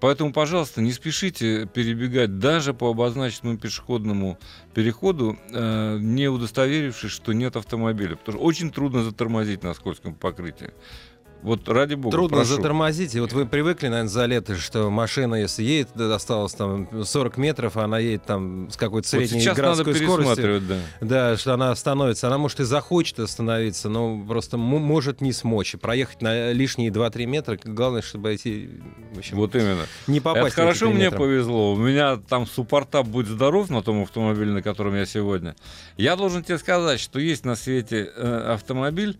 Поэтому, 0.00 0.34
пожалуйста, 0.34 0.82
не 0.82 0.92
спешите 0.92 1.64
перебегать 1.64 2.40
даже 2.40 2.74
по 2.74 2.90
обозначенному 2.90 3.56
пешеходному 3.56 4.38
переходу, 4.74 5.38
э, 5.50 5.96
не 5.98 6.28
удостоверившись, 6.28 7.12
что 7.12 7.32
нет 7.32 7.56
автомобиля. 7.56 8.16
Потому 8.16 8.36
что 8.36 8.46
очень 8.46 8.70
трудно 8.70 9.02
затормозить 9.02 9.62
на 9.62 9.72
скользком 9.72 10.14
покрытии. 10.14 10.74
Вот 11.42 11.68
ради 11.68 11.94
бога, 11.94 12.12
Трудно 12.16 12.36
прошу. 12.38 12.54
затормозить. 12.56 13.14
И 13.14 13.20
вот 13.20 13.32
вы 13.32 13.46
привыкли, 13.46 13.88
наверное, 13.88 14.08
за 14.08 14.26
лето, 14.26 14.56
что 14.56 14.90
машина, 14.90 15.34
если 15.34 15.64
едет, 15.64 15.94
осталось 16.00 16.54
там 16.54 17.04
40 17.04 17.36
метров, 17.36 17.76
а 17.76 17.84
она 17.84 17.98
едет 17.98 18.24
там 18.24 18.70
с 18.70 18.76
какой-то 18.76 19.06
Вот 19.06 19.06
средней 19.06 19.40
сейчас 19.40 19.58
надо 19.58 19.82
городской 19.84 19.94
скоростью. 20.06 20.36
пересматривать, 20.36 20.68
да. 20.68 20.78
Да, 21.00 21.36
что 21.36 21.54
она 21.54 21.70
остановится. 21.72 22.28
Она, 22.28 22.38
может, 22.38 22.60
и 22.60 22.64
захочет 22.64 23.18
остановиться, 23.18 23.88
но 23.88 24.24
просто 24.26 24.56
может 24.56 25.20
не 25.20 25.32
смочь. 25.32 25.74
Проехать 25.80 26.22
на 26.22 26.52
лишние 26.52 26.90
2-3 26.90 27.26
метра. 27.26 27.58
Главное, 27.64 28.02
чтобы 28.02 28.32
эти... 28.32 28.70
В 29.14 29.18
общем, 29.18 29.36
Вот 29.36 29.54
именно. 29.56 29.86
не 30.06 30.20
попасть 30.20 30.54
Это 30.54 30.62
хорошо 30.62 30.86
эти 30.86 30.94
3 30.94 31.08
мне 31.08 31.10
повезло. 31.10 31.72
У 31.74 31.76
меня 31.76 32.16
там 32.16 32.46
суппорта 32.46 33.02
«Будь 33.02 33.26
здоров» 33.26 33.68
на 33.68 33.82
том 33.82 34.02
автомобиле, 34.04 34.52
на 34.52 34.62
котором 34.62 34.94
я 34.94 35.06
сегодня. 35.06 35.56
Я 35.96 36.14
должен 36.16 36.44
тебе 36.44 36.58
сказать, 36.58 37.00
что 37.00 37.18
есть 37.18 37.44
на 37.44 37.56
свете 37.56 38.10
э, 38.16 38.52
автомобиль. 38.54 39.18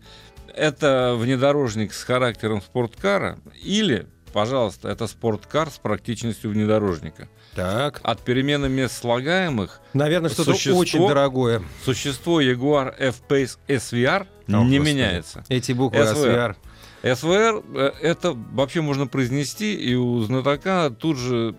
Это 0.55 1.15
внедорожник 1.17 1.93
с 1.93 2.03
характером 2.03 2.61
спорткара 2.61 3.39
или, 3.63 4.05
пожалуйста, 4.33 4.89
это 4.89 5.07
спорткар 5.07 5.69
с 5.69 5.77
практичностью 5.79 6.51
внедорожника. 6.51 7.27
Так. 7.55 7.99
От 8.03 8.21
перемены 8.21 8.67
мест 8.69 8.97
слагаемых 8.99 9.79
Наверное, 9.93 10.29
что-то 10.29 10.53
Существо- 10.53 10.79
очень 10.79 11.07
дорогое. 11.07 11.61
существо 11.85 12.41
Jaguar 12.41 12.95
F-Pace 12.97 13.57
SVR 13.67 14.25
О, 14.47 14.51
не 14.63 14.77
Господи. 14.79 14.79
меняется. 14.79 15.43
Эти 15.49 15.71
буквы 15.71 15.99
SVR. 15.99 16.55
SVR. 17.03 17.15
СВР 17.15 17.63
э, 17.75 17.91
это 18.01 18.31
вообще 18.33 18.81
можно 18.81 19.05
произнести, 19.07 19.75
и 19.75 19.93
у 19.93 20.21
знатока 20.21 20.89
тут 20.89 21.17
же 21.17 21.53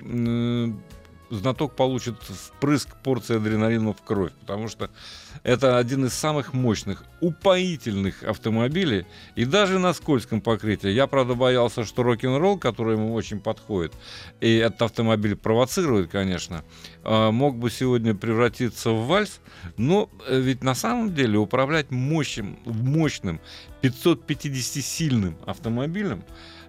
знаток 1.34 1.76
получит 1.76 2.16
впрыск 2.22 2.88
порции 3.02 3.36
адреналина 3.36 3.92
в 3.92 4.02
кровь, 4.02 4.32
потому 4.40 4.68
что 4.68 4.90
это 5.42 5.78
один 5.78 6.06
из 6.06 6.14
самых 6.14 6.52
мощных, 6.52 7.04
упоительных 7.20 8.22
автомобилей, 8.22 9.06
и 9.34 9.44
даже 9.44 9.78
на 9.78 9.92
скользком 9.92 10.40
покрытии. 10.40 10.88
Я, 10.88 11.06
правда, 11.06 11.34
боялся, 11.34 11.84
что 11.84 12.02
рок-н-ролл, 12.02 12.58
который 12.58 12.96
ему 12.96 13.14
очень 13.14 13.40
подходит, 13.40 13.92
и 14.40 14.56
этот 14.56 14.82
автомобиль 14.82 15.36
провоцирует, 15.36 16.10
конечно, 16.10 16.64
э, 17.02 17.30
мог 17.30 17.56
бы 17.56 17.70
сегодня 17.70 18.14
превратиться 18.14 18.90
в 18.90 19.06
вальс, 19.06 19.40
но 19.76 20.08
э, 20.26 20.40
ведь 20.40 20.62
на 20.62 20.74
самом 20.74 21.14
деле 21.14 21.38
управлять 21.38 21.90
мощным, 21.90 22.58
мощным 22.64 23.40
550-сильным 23.82 25.36
автомобилем 25.46 26.24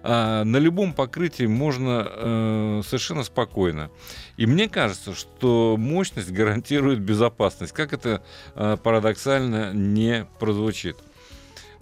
а, 0.08 0.44
на 0.44 0.58
любом 0.58 0.92
покрытии 0.92 1.46
можно 1.46 2.06
э, 2.08 2.82
совершенно 2.86 3.24
спокойно. 3.24 3.90
И 4.36 4.46
мне 4.46 4.68
кажется, 4.68 5.16
что 5.16 5.74
мощность 5.76 6.30
гарантирует 6.30 7.00
безопасность, 7.00 7.72
как 7.72 7.92
это 7.92 8.22
э, 8.54 8.76
парадоксально 8.80 9.72
не 9.72 10.28
прозвучит. 10.38 10.96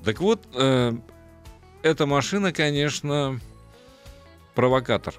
Так 0.02 0.20
вот, 0.20 0.40
э, 0.54 0.94
эта 1.82 2.06
машина, 2.06 2.54
конечно, 2.54 3.40
провокатор. 4.54 5.14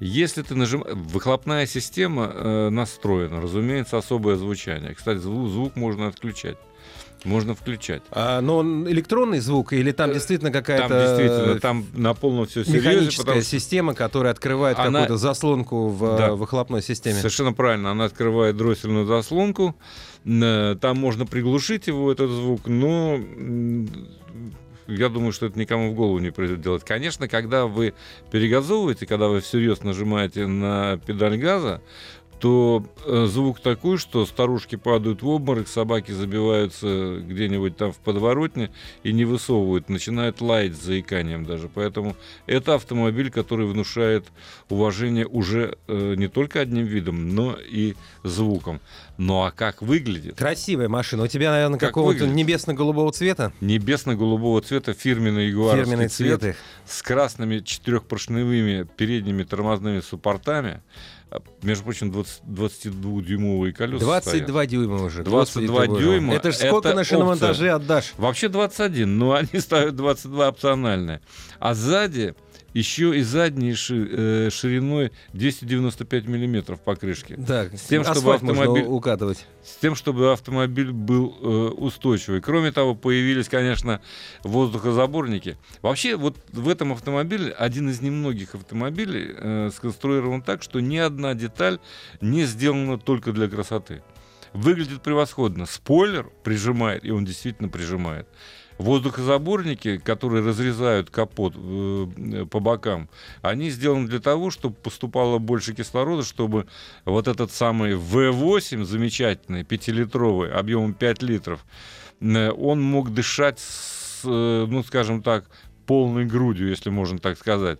Если 0.00 0.42
ты 0.42 0.56
нажимаешь... 0.56 0.96
Выхлопная 0.96 1.66
система 1.66 2.32
э, 2.34 2.68
настроена, 2.70 3.40
разумеется, 3.40 3.96
особое 3.96 4.34
звучание. 4.34 4.92
Кстати, 4.96 5.18
звук, 5.18 5.48
звук 5.48 5.76
можно 5.76 6.08
отключать. 6.08 6.58
Можно 7.24 7.54
включать. 7.54 8.02
А, 8.10 8.40
но 8.40 8.58
он 8.58 8.88
электронный 8.88 9.38
звук 9.40 9.72
или 9.72 9.92
там 9.92 10.10
Э, 10.10 10.14
действительно 10.14 10.50
Там 10.50 10.62
какая-то 10.62 11.06
действительно, 11.18 11.60
там 11.60 11.86
на 11.94 12.14
полном 12.14 12.46
все 12.46 12.64
серьезе, 12.64 12.88
механическая 12.88 13.24
потому 13.24 13.42
система, 13.42 13.94
которая 13.94 14.32
открывает 14.32 14.78
Она- 14.78 15.02
какую-то 15.02 15.16
заслонку 15.18 15.88
в 15.88 16.16
Да. 16.16 16.28
э, 16.28 16.32
выхлопной 16.32 16.82
системе? 16.82 17.16
Совершенно 17.16 17.52
правильно. 17.52 17.90
Она 17.92 18.06
открывает 18.06 18.56
дроссельную 18.56 19.06
заслонку. 19.06 19.76
Э, 20.24 20.76
Там 20.80 20.98
можно 20.98 21.26
приглушить 21.26 21.86
его, 21.86 22.10
этот 22.10 22.30
звук, 22.30 22.66
но 22.66 23.18
я 24.88 25.08
думаю, 25.08 25.32
что 25.32 25.46
это 25.46 25.58
никому 25.58 25.92
в 25.92 25.94
голову 25.94 26.18
не 26.18 26.30
придет 26.30 26.60
делать. 26.60 26.84
Конечно, 26.84 27.28
когда 27.28 27.66
вы 27.66 27.94
перегазовываете, 28.30 29.06
когда 29.06 29.28
вы 29.28 29.40
всерьез 29.40 29.82
нажимаете 29.82 30.46
на 30.46 30.98
педаль 31.06 31.38
газа, 31.38 31.80
то 32.42 32.84
э, 33.06 33.26
звук 33.26 33.60
такой, 33.60 33.98
что 33.98 34.26
старушки 34.26 34.74
падают 34.74 35.22
в 35.22 35.28
обморок, 35.28 35.68
собаки 35.68 36.10
забиваются 36.10 37.18
где-нибудь 37.20 37.76
там 37.76 37.92
в 37.92 37.98
подворотне 37.98 38.72
и 39.04 39.12
не 39.12 39.24
высовывают, 39.24 39.88
начинают 39.88 40.40
лаять 40.40 40.74
с 40.74 40.82
заиканием 40.82 41.46
даже. 41.46 41.68
Поэтому 41.72 42.16
это 42.46 42.74
автомобиль, 42.74 43.30
который 43.30 43.66
внушает 43.66 44.26
уважение 44.68 45.24
уже 45.24 45.78
э, 45.86 46.14
не 46.16 46.26
только 46.26 46.58
одним 46.58 46.84
видом, 46.84 47.28
но 47.28 47.56
и 47.56 47.94
звуком. 48.24 48.80
Ну 49.18 49.44
а 49.44 49.52
как 49.52 49.80
выглядит? 49.80 50.36
Красивая 50.36 50.88
машина. 50.88 51.22
У 51.22 51.26
тебя, 51.28 51.52
наверное, 51.52 51.78
Как 51.78 51.90
какого-то 51.90 52.26
небесно-голубого 52.26 53.12
цвета? 53.12 53.52
Небесно-голубого 53.60 54.60
цвета 54.62 54.94
фирменный 54.94 55.46
ягуаровский 55.46 55.84
Фирменный 55.84 56.08
цвет, 56.08 56.40
цвет 56.40 56.54
их. 56.54 56.60
с 56.86 57.02
красными 57.02 57.60
четырехпоршневыми 57.60 58.88
передними 58.96 59.44
тормозными 59.44 60.00
суппортами. 60.00 60.82
А, 61.34 61.40
Между 61.62 61.84
прочим, 61.84 62.10
20 62.10 62.42
22-дюймовые 62.44 63.72
колеса 63.72 64.04
22 64.04 64.66
дюйма 64.66 65.02
уже. 65.02 65.22
22 65.24 65.30
Господи, 65.40 65.66
ты 65.66 65.72
боже 65.72 65.88
мой. 65.90 66.00
дюйма 66.00 66.34
Это 66.34 66.52
же 66.52 66.58
сколько 66.58 66.88
это 66.88 66.96
на 66.96 67.04
шиномонтаже 67.04 67.64
опция. 67.64 67.74
отдашь? 67.76 68.12
Вообще 68.18 68.48
21, 68.48 69.18
но 69.18 69.32
они 69.52 69.60
ставят 69.60 69.96
22 69.96 70.48
опциональные. 70.48 71.22
А 71.58 71.72
сзади 71.74 72.34
еще 72.74 73.16
и 73.18 73.22
задней 73.22 73.74
ши- 73.74 74.08
э, 74.10 74.50
шириной 74.50 75.12
295 75.32 76.26
миллиметров 76.26 76.80
покрышки. 76.80 77.34
Да, 77.36 77.66
С 77.74 77.82
тем, 77.82 78.04
чтобы 78.04 78.34
автомобиль- 78.34 78.84
укатывать. 78.86 79.46
С 79.64 79.76
тем, 79.76 79.94
чтобы 79.94 80.32
автомобиль 80.32 80.90
был 80.92 81.36
э, 81.40 81.46
устойчивый. 81.76 82.40
Кроме 82.40 82.72
того, 82.72 82.94
появились, 82.94 83.48
конечно, 83.48 84.00
воздухозаборники. 84.44 85.56
Вообще, 85.82 86.16
вот 86.16 86.36
в 86.52 86.68
этом 86.68 86.92
автомобиле 86.92 87.52
один 87.52 87.90
из 87.90 88.00
немногих 88.00 88.54
автомобилей 88.54 89.30
э, 89.36 89.70
сконструирован 89.74 90.42
так, 90.42 90.62
что 90.62 90.80
ни 90.80 90.96
одна 90.96 91.34
деталь 91.34 91.78
не 92.20 92.44
сделана 92.44 92.98
только 92.98 93.32
для 93.32 93.48
красоты. 93.48 94.02
Выглядит 94.52 95.02
превосходно. 95.02 95.66
Спойлер 95.66 96.30
прижимает, 96.44 97.04
и 97.04 97.10
он 97.10 97.24
действительно 97.24 97.68
прижимает. 97.68 98.28
Воздухозаборники, 98.82 99.98
которые 99.98 100.44
разрезают 100.44 101.08
капот 101.08 101.54
э, 101.56 102.46
по 102.50 102.58
бокам, 102.58 103.08
они 103.40 103.70
сделаны 103.70 104.08
для 104.08 104.18
того, 104.18 104.50
чтобы 104.50 104.74
поступало 104.74 105.38
больше 105.38 105.72
кислорода, 105.72 106.24
чтобы 106.24 106.66
вот 107.04 107.28
этот 107.28 107.52
самый 107.52 107.94
V8 107.94 108.84
замечательный, 108.84 109.62
5-литровый, 109.62 110.50
объемом 110.50 110.94
5 110.94 111.22
литров, 111.22 111.64
э, 112.20 112.50
он 112.50 112.82
мог 112.82 113.14
дышать, 113.14 113.60
с, 113.60 114.22
э, 114.24 114.66
ну, 114.68 114.82
скажем 114.82 115.22
так, 115.22 115.44
полной 115.86 116.24
грудью, 116.24 116.68
если 116.68 116.90
можно 116.90 117.18
так 117.18 117.38
сказать. 117.38 117.78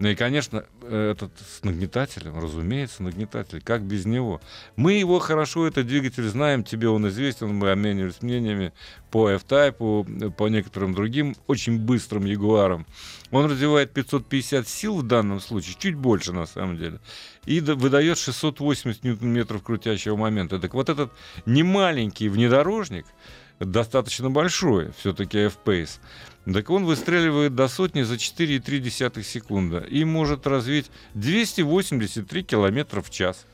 Ну 0.00 0.08
и, 0.08 0.16
конечно, 0.16 0.64
этот 0.82 1.30
с 1.38 1.62
нагнетателем, 1.62 2.38
разумеется, 2.38 3.02
нагнетатель. 3.02 3.62
Как 3.62 3.82
без 3.82 4.04
него? 4.06 4.40
Мы 4.74 4.94
его 4.94 5.20
хорошо, 5.20 5.68
этот 5.68 5.86
двигатель 5.86 6.28
знаем, 6.28 6.64
тебе 6.64 6.88
он 6.88 7.08
известен, 7.08 7.54
мы 7.54 7.70
обменивались 7.70 8.20
мнениями 8.20 8.72
по 9.12 9.30
F-Type, 9.30 10.32
по 10.32 10.48
некоторым 10.48 10.94
другим 10.94 11.36
очень 11.46 11.78
быстрым 11.78 12.24
Ягуарам. 12.24 12.86
Он 13.30 13.48
развивает 13.48 13.92
550 13.92 14.66
сил 14.66 14.96
в 14.96 15.02
данном 15.04 15.40
случае, 15.40 15.76
чуть 15.78 15.94
больше 15.94 16.32
на 16.32 16.46
самом 16.46 16.76
деле, 16.76 16.98
и 17.46 17.60
выдает 17.60 18.18
680 18.18 19.04
ньютон-метров 19.04 19.62
крутящего 19.62 20.16
момента. 20.16 20.58
Так 20.58 20.74
вот 20.74 20.88
этот 20.88 21.12
немаленький 21.46 22.28
внедорожник, 22.28 23.06
достаточно 23.60 24.28
большой, 24.28 24.90
все-таки 24.98 25.38
F-Pace, 25.38 26.00
так 26.52 26.68
он 26.70 26.84
выстреливает 26.84 27.54
до 27.54 27.68
сотни 27.68 28.02
за 28.02 28.14
4,3 28.14 29.22
секунды 29.22 29.84
и 29.88 30.04
может 30.04 30.46
развить 30.46 30.90
283 31.14 32.42
километра 32.44 33.00
в 33.00 33.10
час. 33.10 33.46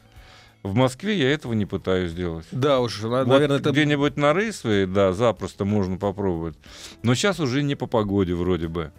В 0.63 0.75
Москве 0.75 1.17
я 1.17 1.31
этого 1.31 1.55
не 1.55 1.65
пытаюсь 1.65 2.11
сделать. 2.11 2.47
Да 2.51 2.81
уж, 2.81 3.01
вот 3.01 3.27
наверное, 3.27 3.59
это... 3.59 3.71
Где-нибудь 3.71 4.17
на 4.17 4.35
рейсвее, 4.35 4.87
да, 4.87 5.13
запросто 5.13 5.65
можно 5.65 5.97
попробовать. 5.97 6.57
Но 7.03 7.15
сейчас 7.15 7.41
уже 7.41 7.63
не 7.63 7.77
по 7.77 7.87
погоде 7.87 8.35
вроде 8.35 8.69
бы. 8.69 8.93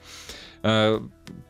А, 0.64 1.04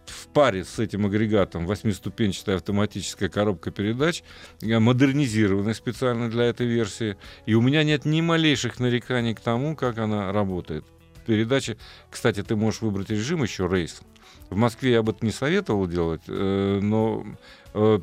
в 0.06 0.28
паре 0.34 0.66
с 0.66 0.80
этим 0.80 1.06
агрегатом 1.06 1.66
восьмиступенчатая 1.66 2.58
автоматическая 2.58 3.30
коробка 3.30 3.72
передач, 3.72 4.24
э, 4.62 4.80
модернизированная 4.80 5.74
специально 5.74 6.30
для 6.30 6.46
этой 6.46 6.68
версии. 6.68 7.18
И 7.46 7.54
у 7.54 7.62
меня 7.62 7.84
нет 7.84 8.04
ни 8.04 8.20
малейших 8.20 8.80
нареканий 8.80 9.34
к 9.34 9.40
тому, 9.40 9.76
как 9.78 9.98
она 9.98 10.34
работает 10.34 10.84
передачи. 11.22 11.78
Кстати, 12.10 12.44
ты 12.44 12.56
можешь 12.56 12.82
выбрать 12.82 13.10
режим 13.10 13.44
еще 13.44 13.68
рейс. 13.68 14.02
В 14.50 14.56
Москве 14.56 14.92
я 14.92 15.04
бы 15.04 15.12
это 15.12 15.26
не 15.26 15.32
советовал 15.32 15.88
делать, 15.88 16.22
э, 16.28 16.80
но 16.82 17.26
э, 17.74 18.00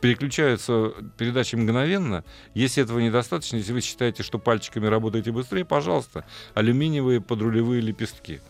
переключаются 0.00 0.92
передачи 1.16 1.56
мгновенно. 1.56 2.24
Если 2.54 2.82
этого 2.82 2.98
недостаточно, 2.98 3.56
если 3.56 3.72
вы 3.72 3.80
считаете, 3.80 4.22
что 4.22 4.38
пальчиками 4.38 4.86
работаете 4.86 5.32
быстрее, 5.32 5.64
пожалуйста, 5.64 6.24
алюминиевые 6.54 7.20
подрулевые 7.20 7.80
лепестки. 7.80 8.40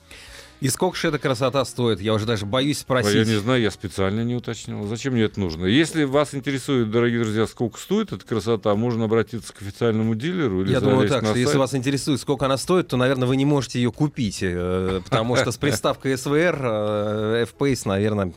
И 0.60 0.68
сколько 0.70 0.96
же 0.96 1.08
эта 1.08 1.18
красота 1.18 1.64
стоит? 1.66 2.00
Я 2.00 2.14
уже 2.14 2.24
даже 2.24 2.46
боюсь 2.46 2.78
спросить. 2.78 3.14
А 3.14 3.18
я 3.18 3.24
не 3.24 3.38
знаю, 3.38 3.60
я 3.60 3.70
специально 3.70 4.22
не 4.22 4.34
уточнил. 4.34 4.86
Зачем 4.86 5.12
мне 5.12 5.24
это 5.24 5.38
нужно? 5.38 5.66
Если 5.66 6.04
вас 6.04 6.34
интересует, 6.34 6.90
дорогие 6.90 7.20
друзья, 7.20 7.46
сколько 7.46 7.78
стоит 7.78 8.12
эта 8.12 8.24
красота, 8.24 8.74
можно 8.74 9.04
обратиться 9.04 9.52
к 9.52 9.60
официальному 9.60 10.14
дилеру 10.14 10.62
или 10.62 10.72
Я 10.72 10.80
думаю 10.80 11.08
так, 11.08 11.18
что 11.18 11.32
сайт. 11.34 11.38
если 11.38 11.58
вас 11.58 11.74
интересует, 11.74 12.20
сколько 12.20 12.46
она 12.46 12.56
стоит, 12.56 12.88
то, 12.88 12.96
наверное, 12.96 13.28
вы 13.28 13.36
не 13.36 13.44
можете 13.44 13.78
ее 13.80 13.92
купить, 13.92 14.38
э, 14.40 15.02
потому 15.04 15.36
что 15.36 15.52
с 15.52 15.58
приставкой 15.58 16.12
э, 16.12 16.16
F-Pace, 16.16 17.82
наверное... 17.84 18.32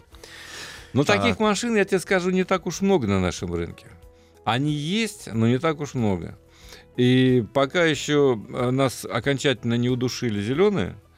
Но 0.92 1.04
таких 1.04 1.40
машин, 1.40 1.76
я 1.76 1.86
тебе 1.86 2.00
скажу, 2.00 2.32
не 2.32 2.44
так 2.44 2.66
уж 2.66 2.82
много 2.82 3.08
на 3.08 3.22
нашем 3.22 3.54
рынке. 3.54 3.86
Они 4.44 4.72
есть, 4.72 5.30
но 5.32 5.48
не 5.48 5.60
так 5.60 5.80
уж 5.80 5.94
много. 5.94 6.38
И 6.98 7.46
пока 7.54 7.86
еще 7.86 8.42
э, 8.50 8.72
нас 8.72 9.06
окончательно 9.06 9.76
не 9.76 9.90
удушили 9.90 10.42
зеленые, 10.42 10.98
Э, 10.98 11.09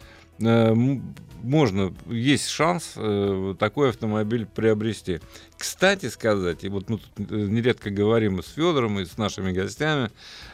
можно, 1.44 1.94
есть 2.08 2.48
шанс 2.48 2.94
э, 2.96 3.56
такой 3.58 3.90
автомобиль 3.90 4.46
приобрести. 4.46 5.20
Кстати 5.58 6.08
сказать, 6.08 6.64
и 6.64 6.70
вот 6.70 6.90
мы 6.90 6.98
тут 6.98 7.12
э, 7.18 7.36
нередко 7.36 7.90
говорим 7.90 8.42
с 8.44 8.48
Федором, 8.48 9.00
и 9.00 9.06
с 9.06 9.18
нашими 9.18 9.52
гостями 9.52 10.12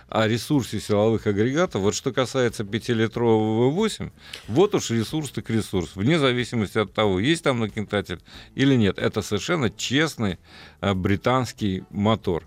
о 0.09 0.27
ресурсе 0.27 0.79
силовых 0.79 1.27
агрегатов. 1.27 1.81
Вот 1.81 1.95
что 1.95 2.13
касается 2.13 2.63
5-литрового 2.63 3.71
V8, 3.71 4.11
вот 4.47 4.75
уж 4.75 4.89
ресурс 4.91 5.31
так 5.31 5.49
ресурс, 5.49 5.95
вне 5.95 6.19
зависимости 6.19 6.77
от 6.77 6.93
того, 6.93 7.19
есть 7.19 7.43
там 7.43 7.59
нагнетатель 7.59 8.21
или 8.55 8.75
нет. 8.75 8.97
Это 8.97 9.21
совершенно 9.21 9.69
честный 9.69 10.39
британский 10.81 11.83
мотор. 11.89 12.45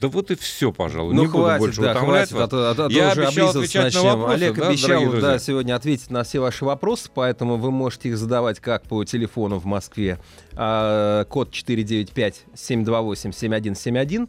Да 0.00 0.08
вот 0.08 0.30
и 0.30 0.34
все, 0.34 0.72
пожалуй. 0.72 1.14
Ну, 1.14 1.22
не 1.22 1.28
хватит, 1.28 1.58
буду 1.58 1.68
больше 1.68 1.80
да, 1.80 1.94
хватит, 1.94 2.32
вас. 2.32 2.44
а 2.44 2.48
то, 2.48 2.70
а 2.70 2.74
то 2.74 2.88
Я 2.88 3.12
уже 3.12 3.26
обещал 3.26 3.48
отвечать 3.50 3.84
начнем. 3.84 4.02
на 4.02 4.16
вопросы, 4.16 4.34
Олег 4.34 4.56
да, 4.56 4.68
обещал 4.68 5.12
да, 5.12 5.38
сегодня 5.38 5.74
ответить 5.74 6.10
на 6.10 6.24
все 6.24 6.40
ваши 6.40 6.64
вопросы, 6.64 7.10
поэтому 7.14 7.56
вы 7.56 7.70
можете 7.70 8.10
их 8.10 8.18
задавать 8.18 8.60
как 8.60 8.82
по 8.82 9.04
телефону 9.04 9.58
в 9.58 9.64
Москве, 9.64 10.18
а, 10.54 11.24
код 11.24 11.50
495-728-7171, 11.52 14.28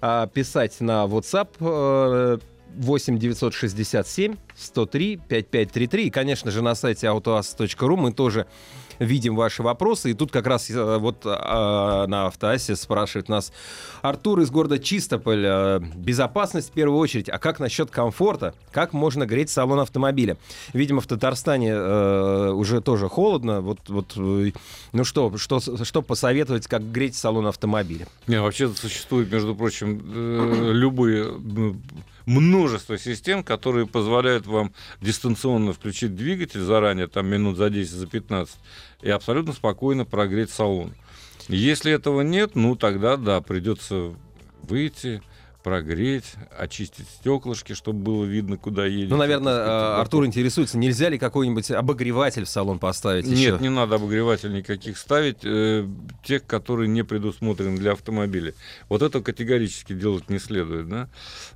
а, 0.00 0.26
писать 0.26 0.80
на 0.80 1.04
WhatsApp 1.04 2.40
8 2.76 3.18
967 3.18 4.36
103 4.54 5.16
5533 5.16 6.06
и, 6.06 6.10
конечно 6.10 6.50
же, 6.50 6.62
на 6.62 6.74
сайте 6.74 7.06
autoas.ru 7.06 7.96
мы 7.96 8.12
тоже 8.12 8.46
видим 8.98 9.36
ваши 9.36 9.62
вопросы. 9.62 10.10
И 10.10 10.14
тут 10.14 10.30
как 10.30 10.46
раз 10.46 10.70
э, 10.70 10.98
вот 10.98 11.22
а, 11.24 12.06
на 12.06 12.26
автоассе 12.26 12.76
спрашивает 12.76 13.28
нас 13.28 13.52
Артур 14.02 14.40
из 14.40 14.50
города 14.50 14.78
Чистополь. 14.78 15.44
Э, 15.44 15.80
безопасность 15.94 16.70
в 16.70 16.72
первую 16.72 16.98
очередь. 16.98 17.28
А 17.28 17.38
как 17.38 17.58
насчет 17.60 17.90
комфорта? 17.90 18.54
Как 18.72 18.92
можно 18.92 19.26
греть 19.26 19.50
салон 19.50 19.80
автомобиля? 19.80 20.36
Видимо, 20.72 21.00
в 21.00 21.06
Татарстане 21.06 21.70
э, 21.70 22.50
уже 22.50 22.80
тоже 22.80 23.08
холодно. 23.08 23.60
Вот, 23.60 23.80
вот, 23.88 24.14
ну 24.16 25.04
что, 25.04 25.36
что, 25.36 25.60
что 25.60 26.02
посоветовать, 26.02 26.66
как 26.66 26.90
греть 26.90 27.16
салон 27.16 27.46
автомобиля? 27.46 28.06
Не, 28.26 28.40
вообще 28.40 28.68
существует, 28.68 29.30
между 29.32 29.54
прочим, 29.54 30.00
любые 30.72 31.32
множество 32.26 32.98
систем, 32.98 33.42
которые 33.42 33.86
позволяют 33.86 34.46
вам 34.46 34.74
дистанционно 35.00 35.72
включить 35.72 36.14
двигатель 36.14 36.60
заранее, 36.60 37.06
там 37.06 37.26
минут 37.26 37.56
за 37.56 37.70
10, 37.70 37.90
за 37.90 38.06
15, 38.06 38.54
и 39.02 39.10
абсолютно 39.10 39.52
спокойно 39.52 40.04
прогреть 40.04 40.50
салон. 40.50 40.92
Если 41.48 41.92
этого 41.92 42.22
нет, 42.22 42.56
ну 42.56 42.74
тогда 42.76 43.16
да, 43.16 43.40
придется 43.40 44.14
выйти, 44.62 45.22
прогреть, 45.66 46.34
очистить 46.56 47.08
стеклышки, 47.08 47.72
чтобы 47.72 47.98
было 47.98 48.24
видно, 48.24 48.56
куда 48.56 48.86
едет. 48.86 49.10
Ну, 49.10 49.16
наверное, 49.16 49.52
а, 49.52 50.00
Артур 50.00 50.24
интересуется, 50.24 50.78
нельзя 50.78 51.08
ли 51.08 51.18
какой-нибудь 51.18 51.72
обогреватель 51.72 52.44
в 52.44 52.48
салон 52.48 52.78
поставить 52.78 53.26
Нет, 53.26 53.36
еще? 53.36 53.58
не 53.58 53.68
надо 53.68 53.96
обогреватель 53.96 54.52
никаких 54.52 54.96
ставить, 54.96 55.38
э, 55.42 55.84
тех, 56.22 56.46
которые 56.46 56.86
не 56.86 57.02
предусмотрены 57.02 57.76
для 57.78 57.94
автомобиля. 57.94 58.54
Вот 58.88 59.02
это 59.02 59.20
категорически 59.20 59.92
делать 59.92 60.30
не 60.30 60.38
следует, 60.38 60.88
да? 60.88 61.08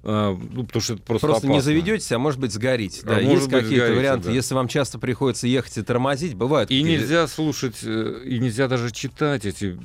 А, 0.02 0.36
ну, 0.36 0.64
потому 0.64 0.82
что 0.82 0.94
это 0.94 1.02
просто 1.04 1.28
Просто 1.28 1.46
опасно. 1.46 1.52
не 1.52 1.60
заведетесь, 1.60 2.10
а 2.10 2.18
может 2.18 2.40
быть 2.40 2.52
сгорите. 2.52 3.02
Да, 3.04 3.18
а 3.18 3.20
есть 3.20 3.48
какие-то 3.48 3.92
варианты, 3.92 4.26
да. 4.26 4.32
если 4.32 4.54
вам 4.54 4.66
часто 4.66 4.98
приходится 4.98 5.46
ехать 5.46 5.78
и 5.78 5.82
тормозить, 5.82 6.34
бывают. 6.34 6.68
И 6.72 6.82
нельзя 6.82 7.28
слушать, 7.28 7.78
э, 7.84 8.22
и 8.24 8.40
нельзя 8.40 8.66
даже 8.66 8.90
читать 8.90 9.44
эти 9.44 9.78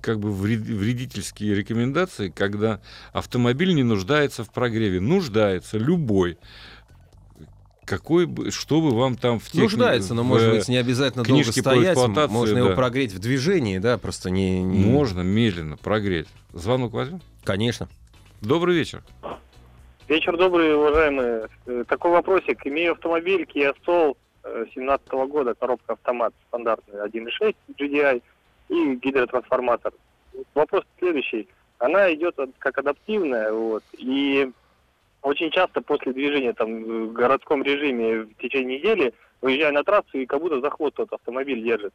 как 0.00 0.18
бы 0.18 0.32
вредительские 0.32 1.54
рекомендации, 1.54 2.30
когда 2.30 2.80
автомобиль 3.12 3.59
автомобиль 3.60 3.74
не 3.74 3.82
нуждается 3.82 4.42
в 4.44 4.50
прогреве. 4.50 5.00
Нуждается 5.00 5.78
любой 5.78 6.38
какой 7.84 8.26
бы, 8.26 8.52
что 8.52 8.80
бы 8.80 8.90
вам 8.90 9.16
там 9.16 9.40
в 9.40 9.46
технике... 9.46 9.62
Нуждается, 9.64 10.14
но, 10.14 10.22
может 10.22 10.48
быть, 10.48 10.68
не 10.68 10.76
обязательно 10.76 11.24
долго 11.24 11.50
стоять. 11.50 11.96
Можно 12.28 12.54
да. 12.54 12.60
его 12.60 12.76
прогреть 12.76 13.12
в 13.12 13.18
движении, 13.18 13.78
да, 13.78 13.98
просто 13.98 14.30
не, 14.30 14.62
не... 14.62 14.84
Можно 14.84 15.22
медленно 15.22 15.76
прогреть. 15.76 16.28
Звонок 16.52 16.92
возьмем? 16.92 17.20
Конечно. 17.42 17.88
Добрый 18.42 18.76
вечер. 18.76 19.02
Вечер 20.06 20.36
добрый, 20.36 20.76
уважаемые. 20.76 21.48
Э, 21.66 21.84
такой 21.88 22.12
вопросик. 22.12 22.64
Имею 22.64 22.92
автомобиль 22.92 23.42
Kia 23.42 23.74
Soul 23.84 24.16
17 24.72 25.08
-го 25.08 25.26
года, 25.26 25.54
коробка 25.54 25.94
автомат 25.94 26.32
стандартный 26.46 27.00
1.6 27.00 27.56
GDI 27.76 28.22
и 28.68 28.94
гидротрансформатор. 29.02 29.92
Вопрос 30.54 30.84
следующий 31.00 31.48
она 31.80 32.12
идет 32.14 32.36
как 32.58 32.78
адаптивная, 32.78 33.52
вот, 33.52 33.82
и 33.98 34.50
очень 35.22 35.50
часто 35.50 35.80
после 35.80 36.12
движения 36.12 36.52
там 36.52 36.84
в 37.08 37.12
городском 37.12 37.62
режиме 37.62 38.20
в 38.20 38.34
течение 38.34 38.78
недели 38.78 39.12
выезжаю 39.40 39.74
на 39.74 39.82
трассу 39.82 40.18
и 40.18 40.26
как 40.26 40.40
будто 40.40 40.60
за 40.60 40.70
хвост 40.70 40.96
тот 40.96 41.12
автомобиль 41.12 41.62
держит. 41.62 41.92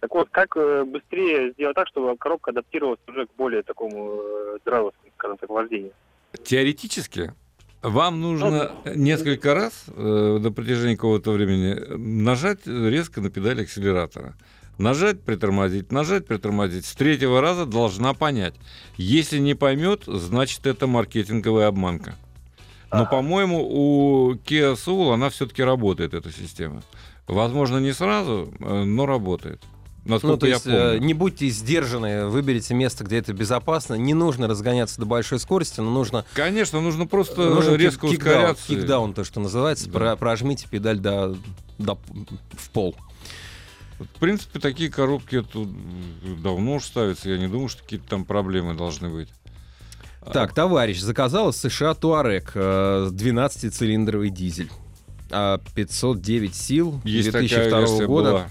Так 0.00 0.14
вот, 0.14 0.28
как 0.30 0.56
э, 0.56 0.84
быстрее 0.84 1.52
сделать 1.52 1.74
так, 1.74 1.88
чтобы 1.88 2.16
коробка 2.16 2.52
адаптировалась 2.52 3.00
уже 3.08 3.26
к 3.26 3.30
более 3.36 3.62
такому 3.62 4.20
э, 4.22 4.58
драйверскому, 4.64 5.12
скажем 5.16 5.38
так, 5.38 5.50
вождению? 5.50 5.92
Теоретически 6.44 7.32
вам 7.82 8.20
нужно 8.20 8.72
ну, 8.84 8.94
несколько 8.94 9.54
раз 9.54 9.86
э, 9.88 10.38
на 10.40 10.52
протяжении 10.52 10.94
какого-то 10.94 11.32
времени 11.32 11.74
нажать 11.96 12.66
резко 12.66 13.20
на 13.20 13.30
педаль 13.30 13.62
акселератора. 13.62 14.34
Нажать, 14.78 15.22
притормозить, 15.22 15.90
нажать, 15.90 16.26
притормозить. 16.26 16.86
С 16.86 16.94
третьего 16.94 17.40
раза 17.40 17.66
должна 17.66 18.14
понять. 18.14 18.54
Если 18.96 19.38
не 19.38 19.54
поймет, 19.54 20.04
значит 20.06 20.66
это 20.66 20.86
маркетинговая 20.86 21.66
обманка. 21.66 22.14
Но, 22.92 23.04
по-моему, 23.04 23.66
у 23.68 24.34
Kia 24.34 24.74
Soul 24.74 25.12
она 25.12 25.28
все-таки 25.30 25.62
работает, 25.62 26.14
эта 26.14 26.30
система. 26.32 26.82
Возможно, 27.26 27.78
не 27.78 27.92
сразу, 27.92 28.50
э, 28.58 28.84
но 28.84 29.04
работает. 29.04 29.60
Насколько 30.06 30.32
ну, 30.32 30.38
то 30.38 30.46
есть, 30.46 30.64
я 30.64 30.72
помню. 30.72 30.98
не 31.06 31.12
будьте 31.12 31.48
сдержаны, 31.48 32.28
выберите 32.28 32.72
место, 32.72 33.04
где 33.04 33.18
это 33.18 33.34
безопасно. 33.34 33.94
Не 33.94 34.14
нужно 34.14 34.48
разгоняться 34.48 34.98
до 34.98 35.04
большой 35.04 35.38
скорости, 35.38 35.80
но 35.80 35.90
нужно... 35.90 36.24
Конечно, 36.32 36.80
нужно 36.80 37.06
просто 37.06 37.50
нужно 37.50 37.74
резко 37.74 38.08
кик, 38.08 38.20
ускоряться. 38.20 38.66
Кикдаун, 38.66 39.12
то, 39.12 39.24
что 39.24 39.40
называется. 39.40 39.90
Да. 39.90 39.98
Про, 39.98 40.16
прожмите 40.16 40.66
педаль 40.70 40.98
до, 40.98 41.36
до, 41.76 41.98
в 42.52 42.70
пол. 42.70 42.96
В 43.98 44.18
принципе, 44.20 44.60
такие 44.60 44.90
коробки 44.90 45.42
тут 45.42 45.68
давно 46.42 46.76
уж 46.76 46.84
ставятся. 46.84 47.30
Я 47.30 47.38
не 47.38 47.48
думаю, 47.48 47.68
что 47.68 47.82
какие-то 47.82 48.08
там 48.08 48.24
проблемы 48.24 48.74
должны 48.74 49.08
быть. 49.08 49.28
Так, 50.32 50.52
товарищ, 50.52 51.00
заказал 51.00 51.50
из 51.50 51.56
США 51.56 51.94
Туарек, 51.94 52.54
12-цилиндровый 52.54 54.28
дизель. 54.30 54.70
А 55.30 55.60
509 55.74 56.54
сил, 56.54 57.00
Есть 57.04 57.30
2002 57.30 57.80
такая 57.86 58.06
года. 58.06 58.30
была. 58.30 58.48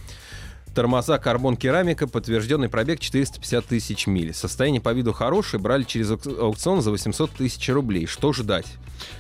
Тормоза 0.82 1.18
карбон 1.18 1.58
керамика, 1.58 2.06
подтвержденный 2.06 2.70
пробег 2.70 3.00
450 3.00 3.66
тысяч 3.66 4.06
миль. 4.06 4.32
Состояние 4.32 4.80
по 4.80 4.94
виду 4.94 5.12
хорошее, 5.12 5.60
брали 5.60 5.82
через 5.82 6.12
аук- 6.12 6.28
аукцион 6.40 6.84
за 6.84 6.92
800 6.92 7.32
тысяч 7.32 7.68
рублей. 7.70 8.06
Что 8.06 8.32
ждать? 8.32 8.68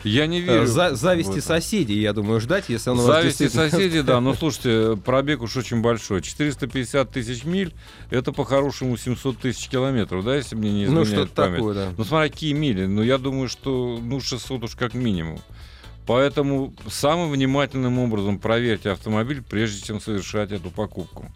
Я 0.03 0.27
не 0.27 0.37
Э, 0.37 0.41
верю. 0.43 0.67
за- 0.67 0.91
в 0.91 0.97
зависти 0.97 1.39
соседей, 1.39 1.99
я 1.99 2.13
думаю, 2.13 2.39
ждать, 2.41 2.65
если 2.69 2.91
он 2.91 2.99
Зависти 2.99 3.39
действительно- 3.39 3.69
соседей, 3.71 4.01
да. 4.03 4.21
Но 4.21 4.35
слушайте, 4.35 4.97
пробег 5.03 5.41
уж 5.41 5.57
очень 5.57 5.81
большой. 5.81 6.21
450 6.21 7.09
тысяч 7.09 7.43
миль, 7.43 7.73
это 8.11 8.31
по-хорошему 8.31 8.95
700 8.95 9.39
тысяч 9.39 9.67
километров, 9.67 10.23
да, 10.25 10.35
если 10.35 10.55
мне 10.55 10.69
не 10.71 10.85
Ну, 10.85 11.01
изменяет 11.01 11.29
что-то 11.29 11.41
память. 11.41 11.55
такое, 11.57 11.73
да. 11.73 11.93
Ну, 11.97 12.03
смотря 12.03 12.29
какие 12.29 12.53
мили. 12.53 12.85
Ну, 12.85 13.01
я 13.01 13.17
думаю, 13.17 13.49
что 13.49 13.97
ну, 13.99 14.21
600 14.21 14.63
уж 14.63 14.75
как 14.75 14.93
минимум. 14.93 15.39
Поэтому 16.05 16.71
самым 16.87 17.31
внимательным 17.31 17.97
образом 17.97 18.37
проверьте 18.37 18.91
автомобиль, 18.91 19.41
прежде 19.41 19.83
чем 19.83 19.99
совершать 19.99 20.51
эту 20.51 20.69
покупку. 20.69 21.31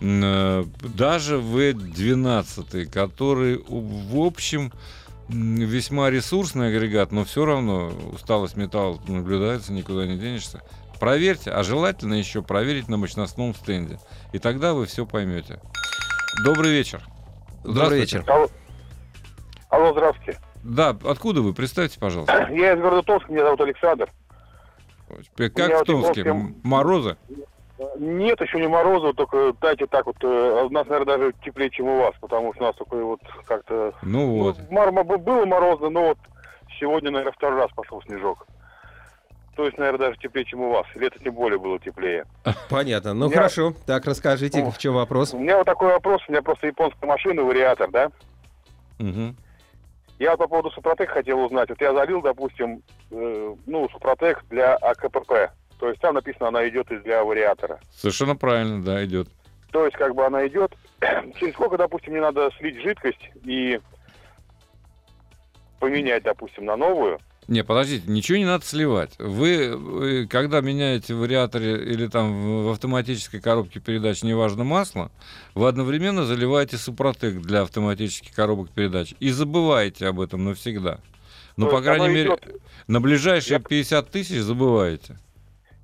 Э, 0.00 0.64
Даже 0.82 1.36
V12, 1.36 2.86
который, 2.86 3.62
в 3.68 4.18
общем, 4.24 4.72
весьма 5.28 6.10
ресурсный 6.10 6.68
агрегат, 6.68 7.12
но 7.12 7.24
все 7.24 7.44
равно 7.44 7.92
усталость 8.12 8.56
металла 8.56 9.00
наблюдается, 9.08 9.72
никуда 9.72 10.06
не 10.06 10.16
денешься. 10.18 10.62
Проверьте, 11.00 11.50
а 11.50 11.62
желательно 11.62 12.14
еще 12.14 12.42
проверить 12.42 12.88
на 12.88 12.96
мощностном 12.96 13.54
стенде. 13.54 13.98
И 14.32 14.38
тогда 14.38 14.72
вы 14.72 14.86
все 14.86 15.04
поймете. 15.06 15.60
Добрый 16.44 16.70
вечер. 16.72 17.02
Добрый 17.64 17.72
Здравствуйте. 18.04 18.18
вечер. 18.18 18.30
Алло, 18.30 18.48
Алло, 19.70 19.92
здравствуйте. 19.92 20.40
Да, 20.62 20.96
откуда 21.04 21.42
вы? 21.42 21.52
Представьте, 21.54 21.98
пожалуйста. 21.98 22.48
Я 22.50 22.74
из 22.74 22.80
города 22.80 23.02
Томска, 23.02 23.30
меня 23.32 23.44
зовут 23.44 23.60
Александр. 23.60 24.10
Как 25.36 25.54
в 25.56 25.76
вот 25.78 25.86
Томске? 25.86 26.20
М- 26.22 26.56
Морозы? 26.62 27.16
Нет, 27.98 28.40
еще 28.40 28.58
не 28.58 28.68
морозу, 28.68 29.12
только 29.12 29.52
дайте 29.60 29.86
так 29.86 30.06
вот, 30.06 30.16
э, 30.22 30.62
у 30.64 30.70
нас, 30.70 30.86
наверное, 30.86 31.18
даже 31.18 31.34
теплее, 31.44 31.68
чем 31.70 31.88
у 31.88 31.98
вас, 31.98 32.14
потому 32.20 32.54
что 32.54 32.64
у 32.64 32.66
нас 32.68 32.76
такой 32.76 33.02
вот 33.04 33.20
как-то... 33.46 33.92
Ну 34.02 34.38
вот. 34.38 34.56
Ну, 34.70 34.74
мар- 34.74 34.88
м- 34.88 35.22
было 35.22 35.44
морозно, 35.44 35.90
но 35.90 36.02
вот 36.08 36.18
сегодня, 36.80 37.10
наверное, 37.10 37.32
второй 37.34 37.60
раз 37.60 37.70
пошел 37.72 38.00
снежок. 38.02 38.46
То 39.56 39.64
есть, 39.64 39.76
наверное, 39.78 40.08
даже 40.08 40.18
теплее, 40.18 40.44
чем 40.44 40.60
у 40.60 40.70
вас. 40.70 40.86
Лето 40.94 41.18
тем 41.18 41.34
более 41.34 41.58
было 41.58 41.78
теплее. 41.78 42.24
Понятно. 42.70 43.14
Ну 43.14 43.28
Я- 43.30 43.36
хорошо. 43.36 43.72
Так, 43.86 44.04
расскажите, 44.06 44.62
О. 44.62 44.70
в 44.70 44.78
чем 44.78 44.94
вопрос? 44.94 45.32
У 45.34 45.38
меня 45.38 45.56
вот 45.58 45.64
такой 45.66 45.88
вопрос, 45.92 46.22
у 46.28 46.32
меня 46.32 46.42
просто 46.42 46.66
японская 46.66 47.08
машина, 47.08 47.42
вариатор, 47.42 47.90
да? 47.90 48.10
Мгм. 48.98 49.36
Я 50.18 50.30
вот 50.30 50.38
по 50.38 50.48
поводу 50.48 50.70
Супротек 50.70 51.10
хотел 51.10 51.40
узнать. 51.40 51.68
Вот 51.68 51.80
я 51.80 51.92
залил, 51.94 52.22
допустим, 52.22 52.82
э, 53.10 53.54
ну, 53.66 53.88
Супротек 53.90 54.44
для 54.48 54.76
АКПП. 54.76 55.50
То 55.78 55.88
есть 55.88 56.00
там 56.00 56.14
написано, 56.14 56.48
она 56.48 56.68
идет 56.68 56.90
из 56.90 57.02
для 57.02 57.22
вариатора. 57.24 57.80
Совершенно 57.94 58.34
правильно, 58.36 58.82
да, 58.82 59.04
идет. 59.04 59.28
То 59.72 59.84
есть, 59.84 59.96
как 59.96 60.14
бы 60.14 60.24
она 60.24 60.46
идет. 60.46 60.72
Через 61.38 61.52
сколько, 61.54 61.76
допустим, 61.76 62.12
мне 62.12 62.22
надо 62.22 62.50
слить 62.58 62.80
жидкость 62.80 63.30
и 63.44 63.78
поменять, 65.80 66.22
допустим, 66.22 66.64
на 66.64 66.76
новую? 66.76 67.18
Не, 67.48 67.62
подождите, 67.62 68.10
ничего 68.10 68.38
не 68.38 68.44
надо 68.44 68.64
сливать. 68.64 69.14
Вы, 69.18 69.76
вы, 69.76 70.26
когда 70.26 70.60
меняете 70.60 71.14
в 71.14 71.18
вариаторе 71.18 71.76
или 71.76 72.08
там 72.08 72.64
в 72.64 72.70
автоматической 72.70 73.40
коробке 73.40 73.78
передач, 73.78 74.22
неважно, 74.24 74.64
масло, 74.64 75.12
вы 75.54 75.68
одновременно 75.68 76.24
заливаете 76.24 76.76
супротек 76.76 77.36
для 77.42 77.60
автоматических 77.62 78.34
коробок 78.34 78.70
передач 78.70 79.14
и 79.20 79.30
забываете 79.30 80.08
об 80.08 80.20
этом 80.20 80.44
навсегда. 80.44 80.98
Ну, 81.56 81.68
по 81.70 81.80
крайней 81.82 82.06
оно 82.06 82.14
мере, 82.14 82.28
идет- 82.30 82.60
на 82.88 83.00
ближайшие 83.00 83.58
Я- 83.58 83.60
50 83.60 84.10
тысяч 84.10 84.38
забываете. 84.40 85.16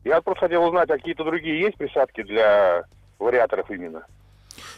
Я 0.05 0.21
просто 0.21 0.47
хотел 0.47 0.65
узнать, 0.65 0.91
а 0.91 0.97
какие-то 0.97 1.25
другие 1.25 1.61
есть 1.61 1.77
присадки 1.77 2.23
для 2.23 2.85
вариаторов 3.19 3.71
именно? 3.71 4.05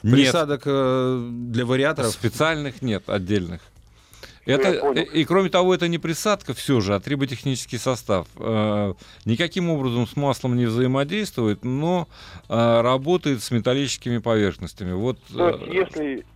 Присадок 0.03 0.63
э, 0.67 1.29
для 1.31 1.65
вариаторов. 1.65 2.11
Специальных 2.11 2.83
нет, 2.83 3.09
отдельных. 3.09 3.63
я 4.45 4.57
Это, 4.57 4.93
и, 4.93 5.21
и 5.21 5.25
кроме 5.25 5.49
того, 5.49 5.75
это 5.75 5.89
не 5.89 5.99
присадка 5.99 6.53
все 6.53 6.81
же, 6.81 6.95
а 6.95 7.01
триботехнический 7.01 7.79
состав. 7.79 8.27
Э, 8.39 8.93
никаким 9.25 9.71
образом 9.71 10.07
с 10.07 10.15
маслом 10.17 10.57
не 10.57 10.67
взаимодействует, 10.67 11.65
но 11.65 12.07
э, 12.49 12.81
работает 12.83 13.43
с 13.43 13.51
металлическими 13.51 14.19
поверхностями. 14.19 14.93
Вот, 14.93 15.19
То 15.35 15.49
есть, 15.49 15.63
э, 15.63 15.73
если, 15.73 16.27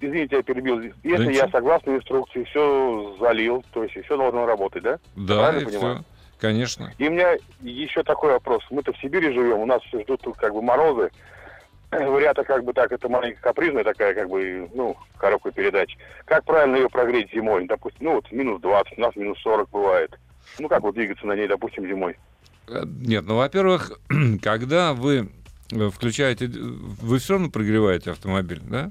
извините, 0.00 0.36
я 0.36 0.42
перебил, 0.42 0.80
если 0.80 1.26
ничего. 1.26 1.44
я 1.44 1.48
согласно 1.50 1.96
инструкции 1.96 2.44
все 2.44 3.16
залил, 3.20 3.62
то 3.74 3.84
есть 3.84 3.94
все 4.04 4.16
должно 4.16 4.46
работать, 4.46 4.82
да? 4.82 4.98
да, 5.16 5.38
правильно 5.38 5.68
и 5.68 5.72
понимаю? 5.72 5.94
все, 5.96 6.04
конечно. 6.40 6.92
И 6.98 7.08
у 7.08 7.10
меня 7.10 7.36
еще 7.60 8.02
такой 8.02 8.32
вопрос. 8.32 8.62
Мы-то 8.70 8.92
в 8.92 8.98
Сибири 8.98 9.32
живем, 9.32 9.58
у 9.58 9.66
нас 9.66 9.82
все 9.82 10.02
ждут 10.02 10.20
тут 10.22 10.36
как 10.36 10.52
бы 10.54 10.62
морозы. 10.62 11.10
Вариатор 11.90 12.44
как 12.44 12.64
бы 12.64 12.72
так, 12.72 12.92
это 12.92 13.08
маленькая 13.08 13.40
капризная 13.40 13.84
такая, 13.84 14.14
как 14.14 14.28
бы, 14.28 14.68
ну, 14.74 14.96
коробка 15.16 15.50
передач. 15.50 15.96
Как 16.26 16.44
правильно 16.44 16.76
ее 16.76 16.88
прогреть 16.88 17.32
зимой? 17.32 17.66
Допустим, 17.66 18.06
ну 18.06 18.14
вот 18.16 18.30
минус 18.30 18.60
20, 18.60 18.98
у 18.98 19.00
нас 19.00 19.16
минус 19.16 19.38
40 19.42 19.70
бывает. 19.70 20.18
Ну 20.58 20.68
как 20.68 20.82
вот 20.82 20.94
двигаться 20.94 21.26
на 21.26 21.34
ней, 21.34 21.48
допустим, 21.48 21.86
зимой? 21.86 22.16
Э, 22.68 22.82
Нет, 22.84 23.24
ну, 23.26 23.36
во-первых, 23.36 23.98
когда 24.42 24.92
вы 24.94 25.30
э, 25.72 25.90
включаете, 25.90 26.48
вы 26.48 27.18
все 27.18 27.34
равно 27.34 27.50
прогреваете 27.50 28.10
автомобиль, 28.10 28.60
да? 28.62 28.90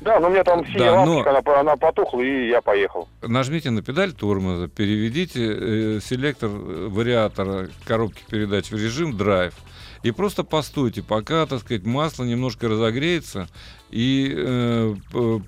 Да, 0.00 0.20
но 0.20 0.28
у 0.28 0.30
меня 0.30 0.44
там 0.44 0.62
Да, 0.62 0.66
синяя 0.68 0.92
но- 0.92 1.16
лампочка, 1.16 1.30
она, 1.38 1.60
она 1.60 1.76
потухла, 1.76 2.20
и 2.20 2.48
я 2.48 2.60
поехал. 2.60 3.08
Нажмите 3.22 3.70
на 3.70 3.82
педаль 3.82 4.12
тормоза, 4.12 4.68
переведите 4.68 5.40
э, 5.96 6.00
селектор 6.04 6.50
э, 6.52 6.88
вариатора 6.90 7.68
коробки 7.84 8.22
передач 8.28 8.70
в 8.70 8.74
режим 8.76 9.16
драйв 9.16 9.54
и 10.02 10.10
просто 10.10 10.44
постойте, 10.44 11.02
пока, 11.02 11.46
так 11.46 11.60
сказать, 11.60 11.84
масло 11.84 12.24
немножко 12.24 12.68
разогреется 12.68 13.48
и 13.90 14.32
э, 14.36 14.94
п- 15.12 15.42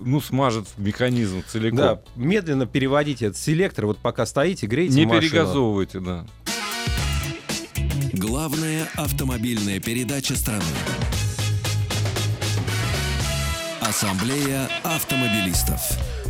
ну, 0.00 0.20
смажет 0.20 0.66
механизм 0.78 1.44
целиком. 1.46 1.78
Да, 1.78 2.02
медленно 2.16 2.66
переводите 2.66 3.26
этот 3.26 3.38
селектор, 3.38 3.86
вот 3.86 3.98
пока 3.98 4.26
стоите, 4.26 4.66
греете 4.66 4.94
Не 4.94 5.06
машину. 5.06 5.20
перегазовывайте, 5.22 6.00
да. 6.00 6.26
Главная 8.12 8.88
автомобильная 8.96 9.80
передача 9.80 10.34
страны. 10.36 10.62
Ассамблея 14.02 14.66
автомобилистов. 14.82 15.78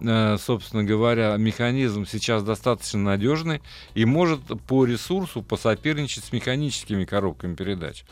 Э, 0.00 0.36
Собственно 0.38 0.84
говоря, 0.84 1.36
механизм 1.36 2.06
сейчас 2.06 2.42
достаточно 2.42 3.00
надежный 3.00 3.62
и 3.94 4.04
может 4.04 4.40
по 4.66 4.84
ресурсу 4.84 5.42
посоперничать 5.42 6.24
с 6.24 6.32
механическими 6.32 7.04
коробками 7.04 7.54
передач. 7.54 8.04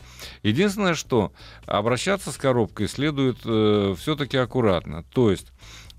Единственное, 0.43 0.95
что 0.95 1.31
обращаться 1.65 2.31
с 2.31 2.37
коробкой 2.37 2.87
следует 2.87 3.39
все-таки 3.39 4.37
аккуратно. 4.37 5.03
То 5.13 5.31
есть 5.31 5.51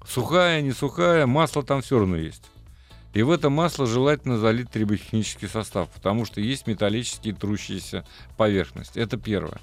сухая, 0.07 0.61
не 0.61 0.73
сухая, 0.73 1.27
масло 1.27 1.63
там 1.63 1.83
все 1.83 1.99
равно 1.99 2.17
есть. 2.17 2.43
И 3.17 3.23
в 3.23 3.31
это 3.31 3.49
масло 3.49 3.87
желательно 3.87 4.37
залить 4.37 4.71
триботехнический 4.71 5.49
состав, 5.49 5.89
потому 5.89 6.27
что 6.27 6.43
есть 6.43 6.67
металлические 6.67 7.35
трущиеся 7.35 8.05
поверхности. 8.37 8.99
Это 8.99 9.17
первое. 9.17 9.59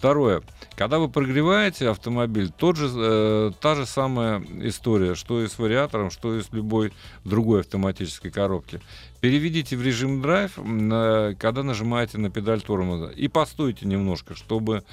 Второе. 0.00 0.40
Когда 0.76 0.98
вы 0.98 1.10
прогреваете 1.10 1.90
автомобиль, 1.90 2.50
тот 2.50 2.76
же, 2.76 2.90
э, 2.90 3.50
та 3.60 3.74
же 3.74 3.84
самая 3.84 4.42
история, 4.62 5.14
что 5.14 5.42
и 5.42 5.46
с 5.46 5.58
вариатором, 5.58 6.10
что 6.10 6.38
и 6.38 6.40
с 6.40 6.50
любой 6.52 6.94
другой 7.26 7.60
автоматической 7.60 8.30
коробки. 8.30 8.80
Переведите 9.20 9.76
в 9.76 9.82
режим 9.82 10.22
драйв, 10.22 10.52
э, 10.56 11.34
когда 11.38 11.62
нажимаете 11.62 12.16
на 12.16 12.30
педаль 12.30 12.62
тормоза, 12.62 13.08
и 13.08 13.28
постойте 13.28 13.86
немножко, 13.86 14.34
чтобы 14.34 14.84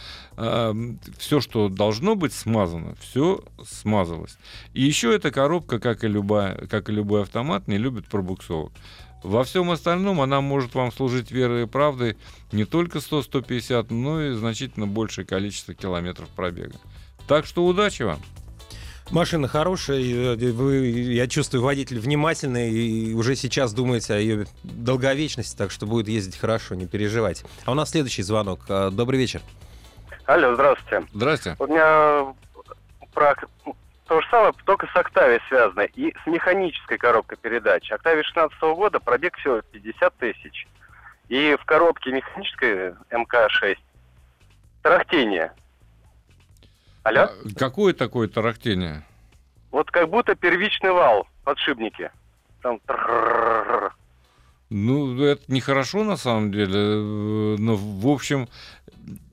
все, 1.18 1.40
что 1.40 1.70
должно 1.70 2.16
быть 2.16 2.34
смазано, 2.34 2.96
все 3.00 3.46
смазалось. 3.66 4.38
И 4.74 4.84
еще 4.84 5.16
эта 5.16 5.32
коробка, 5.32 5.80
как 5.80 6.04
и, 6.04 6.08
любая, 6.10 6.68
как 6.68 6.90
и 6.90 6.92
любой 6.92 7.22
автомат, 7.22 7.70
не 7.70 7.78
любит 7.78 8.08
пробуксовок. 8.08 8.74
Во 9.24 9.44
всем 9.44 9.72
остальном 9.72 10.22
она 10.22 10.42
может 10.42 10.76
вам 10.76 10.92
служить 10.92 11.32
верой 11.32 11.64
и 11.64 11.68
правдой 11.68 12.18
не 12.52 12.66
только 12.66 13.00
100-150, 13.00 13.88
но 13.90 14.22
и 14.22 14.34
значительно 14.34 14.88
большее 14.88 15.26
количество 15.26 15.74
километров 15.74 16.30
пробега. 16.30 16.76
Так 17.28 17.46
что 17.46 17.66
удачи 17.66 18.04
вам! 18.04 18.20
Машина 19.12 19.48
хорошая, 19.48 20.02
э, 20.02 20.52
вы, 20.52 20.88
я 20.88 21.28
чувствую, 21.28 21.64
водитель 21.64 22.00
внимательный 22.00 22.70
и 22.70 23.14
уже 23.14 23.36
сейчас 23.36 23.74
думаете 23.74 24.14
о 24.14 24.18
ее 24.18 24.48
долговечности, 24.64 25.58
так 25.58 25.72
что 25.72 25.86
будет 25.86 26.10
ездить 26.10 26.38
хорошо, 26.38 26.76
не 26.76 26.88
переживайте. 26.88 27.46
А 27.66 27.72
у 27.72 27.74
нас 27.74 27.92
следующий 27.92 28.22
звонок. 28.22 28.62
А, 28.68 28.92
Добрый 28.92 29.18
вечер. 29.18 29.42
Алло, 30.26 30.54
здравствуйте. 30.56 31.08
Здрасте. 31.14 31.56
У 31.58 31.68
меня 31.68 32.36
про 33.14 33.34
то 34.08 34.22
же 34.22 34.28
самое, 34.30 34.54
только 34.66 34.88
с 34.88 34.96
Октавией 34.96 35.42
связано. 35.50 35.82
И 35.82 36.14
с 36.24 36.28
механической 36.28 36.98
коробкой 36.98 37.38
передач. 37.38 37.92
Октавия 37.92 38.24
16 38.24 38.60
года, 38.62 39.00
пробег 39.00 39.38
всего 39.38 39.62
50 39.62 40.18
тысяч. 40.18 40.68
И 41.30 41.58
в 41.60 41.66
коробке 41.66 42.12
механической 42.12 42.94
МК-6 43.12 43.78
тарахтение. 44.82 45.52
Алло? 47.04 47.22
А 47.24 47.30
какое 47.58 47.94
такое 47.94 48.28
тарахтение? 48.28 49.04
Вот 49.72 49.92
как 49.92 50.10
будто 50.10 50.36
первичный 50.36 50.92
вал, 50.92 51.28
подшипники. 51.44 52.10
Там. 52.62 52.80
Ну, 54.70 55.22
это 55.24 55.44
нехорошо 55.48 56.04
на 56.04 56.18
самом 56.18 56.52
деле. 56.52 56.74
э, 56.76 57.56
Но, 57.60 57.76
в 57.76 58.08
общем, 58.08 58.48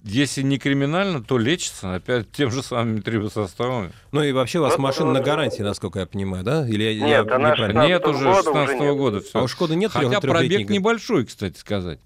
если 0.05 0.42
не 0.42 0.59
криминально, 0.59 1.22
то 1.22 1.38
лечится 1.38 1.94
опять 1.94 2.30
тем 2.30 2.50
же 2.50 2.62
самыми 2.62 3.00
трибосоставами. 3.00 3.90
Ну 4.12 4.22
и 4.22 4.32
вообще 4.32 4.59
у 4.59 4.62
вас 4.62 4.72
Вот, 4.72 4.80
машина 4.80 5.12
на 5.12 5.18
э, 5.18 5.22
гарантии, 5.22 5.62
насколько 5.62 5.98
я 6.00 6.07
понимаю, 6.07 6.44
да? 6.44 6.68
Или 6.68 6.84
я- 6.84 7.07
Нет, 7.07 7.26
я 7.26 7.34
она 7.36 7.50
неправильно? 7.50 7.82
16 7.82 7.88
Нет, 7.88 8.07
уже 8.07 8.24
года 8.24 8.42
16 8.44 8.74
уже 8.76 8.84
нет. 8.84 8.96
года 8.96 9.20
все. 9.20 9.38
А 9.38 9.42
у 9.42 9.48
Шкоды 9.48 9.76
нет 9.76 9.90
Хотя 9.92 10.20
пробег 10.20 10.68
небольшой, 10.68 11.24
кстати 11.24 11.57
сказать. 11.59 11.98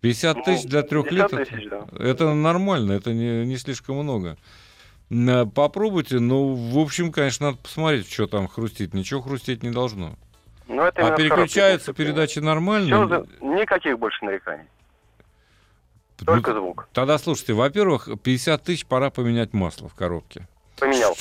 50 0.00 0.44
тысяч 0.44 0.64
для 0.64 0.82
трех 0.82 1.08
50 1.08 1.32
лет, 1.32 1.48
тысяч, 1.48 1.68
да. 1.68 1.86
это, 1.98 2.34
нормально, 2.34 2.92
это 2.92 3.12
не, 3.12 3.46
не 3.46 3.56
слишком 3.56 3.96
много. 3.96 4.36
М, 5.10 5.50
Попробуйте, 5.50 6.20
ну, 6.20 6.54
в 6.54 6.78
общем, 6.78 7.10
конечно, 7.10 7.46
надо 7.46 7.58
посмотреть, 7.58 8.10
что 8.12 8.26
там 8.26 8.46
хрустит. 8.48 8.94
Ничего 8.94 9.22
хрустеть 9.22 9.62
не 9.62 9.70
должно. 9.70 10.16
Ну, 10.68 10.82
это 10.82 11.06
А 11.08 11.16
переключаются 11.16 11.92
передачи 11.92 12.38
нормально. 12.38 13.24
Никаких 13.40 13.98
больше 13.98 14.24
нареканий. 14.24 14.64
Ну, 16.26 16.32
Только 16.32 16.54
звук. 16.54 16.88
Тогда 16.94 17.18
слушайте, 17.18 17.52
во-первых, 17.52 18.08
50 18.22 18.62
тысяч 18.62 18.86
пора 18.86 19.10
поменять 19.10 19.52
масло 19.52 19.88
в 19.88 19.94
коробке. 19.94 20.48
Поменял. 20.78 21.14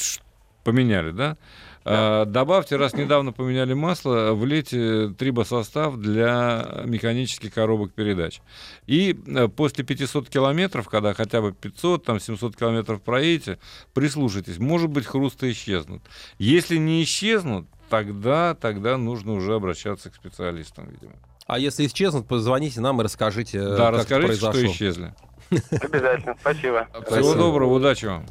Поменяли, 0.64 1.12
да? 1.12 1.38
А, 1.84 2.24
добавьте, 2.24 2.78
раз 2.78 2.94
недавно 2.94 3.34
поменяли 3.34 3.74
масло, 3.74 4.32
влейте 4.32 5.10
трибосостав 5.10 5.98
для 5.98 6.84
механических 6.86 7.54
коробок 7.54 7.92
передач. 7.92 8.40
И 8.88 9.20
э, 9.28 9.50
после 9.50 9.84
500 9.84 10.30
километров, 10.30 10.88
когда 10.88 11.14
хотя 11.14 11.42
бы 11.42 11.52
500, 11.52 12.06
там 12.06 12.22
700 12.22 12.56
километров 12.56 13.02
проедете, 13.02 13.60
прислушайтесь, 13.94 14.60
может 14.60 14.90
быть, 14.90 15.06
хрусты 15.06 15.52
исчезнут. 15.52 16.02
Если 16.38 16.78
не 16.78 17.04
исчезнут, 17.04 17.68
тогда, 17.90 18.56
тогда 18.56 18.98
нужно 18.98 19.34
уже 19.34 19.54
обращаться 19.54 20.10
к 20.10 20.16
специалистам, 20.16 20.90
видимо. 20.90 21.16
А 21.48 21.60
если 21.60 21.86
исчезнут, 21.86 22.28
позвоните 22.28 22.80
нам 22.82 23.02
и 23.02 23.04
расскажите, 23.04 23.58
э, 23.60 23.76
да, 23.78 23.92
как 23.92 24.12
это 24.12 24.18
расскажите, 24.18 24.34
что 24.36 24.52
произошло. 24.52 24.72
исчезли. 24.74 25.14
Обязательно. 25.52 26.36
Спасибо. 26.40 26.88
Всего 27.08 27.34
доброго, 27.36 27.74
удачи 27.74 28.06
вам. 28.06 28.26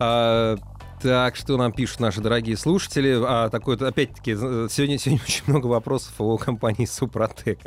А, 0.00 0.56
так, 1.02 1.36
что 1.36 1.56
нам 1.56 1.72
пишут 1.72 2.00
наши 2.00 2.20
дорогие 2.20 2.56
слушатели? 2.56 3.20
А, 3.24 3.48
такой, 3.50 3.76
опять-таки, 3.76 4.34
з- 4.34 4.68
сегодня, 4.70 4.98
сегодня 4.98 5.22
очень 5.28 5.42
много 5.46 5.66
вопросов 5.66 6.14
о 6.18 6.36
компании 6.38 6.86
Супротек. 6.86 7.58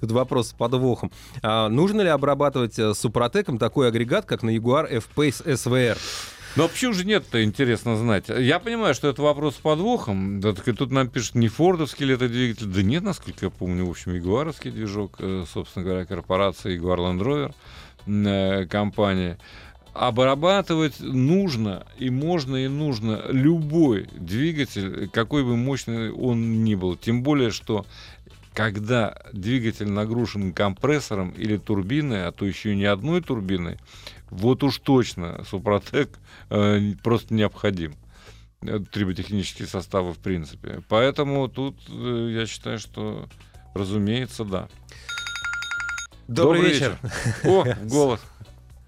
Тут 0.00 0.12
вопрос 0.12 0.48
с 0.48 0.52
подвохом. 0.52 1.10
А, 1.42 1.68
нужно 1.68 2.02
ли 2.02 2.08
обрабатывать 2.08 2.78
э, 2.78 2.94
Супротеком 2.94 3.58
такой 3.58 3.88
агрегат, 3.88 4.26
как 4.26 4.42
на 4.42 4.50
Jaguar 4.56 4.88
F-Pace 4.92 5.44
SVR? 5.46 5.96
Ну 6.56 6.64
а 6.64 6.68
почему 6.68 6.92
же 6.92 7.04
нет-то, 7.04 7.44
интересно 7.44 7.96
знать. 7.96 8.28
Я 8.28 8.58
понимаю, 8.58 8.94
что 8.94 9.08
это 9.08 9.22
вопрос 9.22 9.54
с 9.54 9.58
подвохом. 9.58 10.40
Да, 10.40 10.52
так 10.52 10.66
и 10.66 10.72
тут 10.72 10.90
нам 10.90 11.08
пишут, 11.08 11.36
не 11.36 11.46
фордовский 11.46 12.06
ли 12.06 12.14
это 12.14 12.28
двигатель. 12.28 12.66
Да 12.66 12.82
нет, 12.82 13.04
насколько 13.04 13.46
я 13.46 13.50
помню, 13.50 13.86
в 13.86 13.90
общем, 13.90 14.14
ягуаровский 14.14 14.72
движок, 14.72 15.16
э, 15.20 15.44
собственно 15.52 15.84
говоря, 15.84 16.04
корпорация 16.04 16.76
Jaguar 16.76 16.98
Land 16.98 17.20
Rover, 17.20 17.54
э, 18.06 18.66
компания. 18.66 19.38
Обрабатывать 19.92 21.00
нужно 21.00 21.84
и 21.98 22.10
можно 22.10 22.56
и 22.56 22.68
нужно 22.68 23.22
любой 23.28 24.08
двигатель, 24.12 25.08
какой 25.08 25.44
бы 25.44 25.56
мощный 25.56 26.12
он 26.12 26.64
ни 26.64 26.74
был. 26.74 26.96
Тем 26.96 27.22
более, 27.22 27.50
что 27.50 27.86
когда 28.54 29.16
двигатель 29.32 29.88
нагружен 29.88 30.52
компрессором 30.52 31.30
или 31.30 31.56
турбиной, 31.56 32.26
а 32.26 32.32
то 32.32 32.44
еще 32.44 32.72
и 32.72 32.76
не 32.76 32.84
одной 32.84 33.22
турбиной, 33.22 33.78
вот 34.30 34.62
уж 34.62 34.78
точно 34.78 35.44
Супротек 35.44 36.18
э, 36.50 36.92
просто 37.02 37.34
необходим. 37.34 37.94
Триботехнические 38.60 39.66
составы 39.66 40.12
в 40.12 40.18
принципе. 40.18 40.82
Поэтому 40.88 41.48
тут 41.48 41.76
э, 41.88 42.28
я 42.30 42.46
считаю, 42.46 42.78
что 42.78 43.26
разумеется, 43.74 44.44
да. 44.44 44.68
Добрый, 46.28 46.62
вечер. 46.62 46.96
О, 47.44 47.64
голос. 47.90 48.20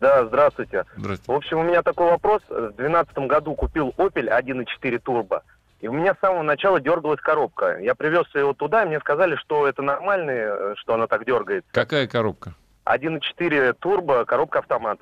Да, 0.01 0.27
здравствуйте. 0.27 0.85
Здрасте. 0.97 1.25
В 1.27 1.35
общем, 1.35 1.59
у 1.59 1.63
меня 1.63 1.83
такой 1.83 2.11
вопрос. 2.11 2.43
В 2.49 2.75
2012 2.77 3.19
году 3.19 3.55
купил 3.55 3.95
Opel 3.97 4.29
1.4 4.29 4.99
турбо. 4.99 5.43
И 5.81 5.89
у 5.89 5.93
меня 5.93 6.15
с 6.15 6.21
самого 6.21 6.43
начала 6.43 6.81
дергалась 6.81 7.21
коробка. 7.21 7.79
Я 7.79 7.95
привез 7.95 8.27
его 8.35 8.53
туда, 8.53 8.83
и 8.83 8.87
мне 8.87 9.01
сказали, 9.01 9.37
что 9.37 9.67
это 9.67 9.83
нормально, 9.83 10.31
э, 10.31 10.75
что 10.77 10.95
она 10.95 11.07
так 11.07 11.25
дергает. 11.25 11.65
Какая 11.73 12.07
коробка? 12.07 12.55
1.4 12.85 13.73
турбо, 13.75 14.25
коробка 14.25 14.61
автомат. 14.61 14.99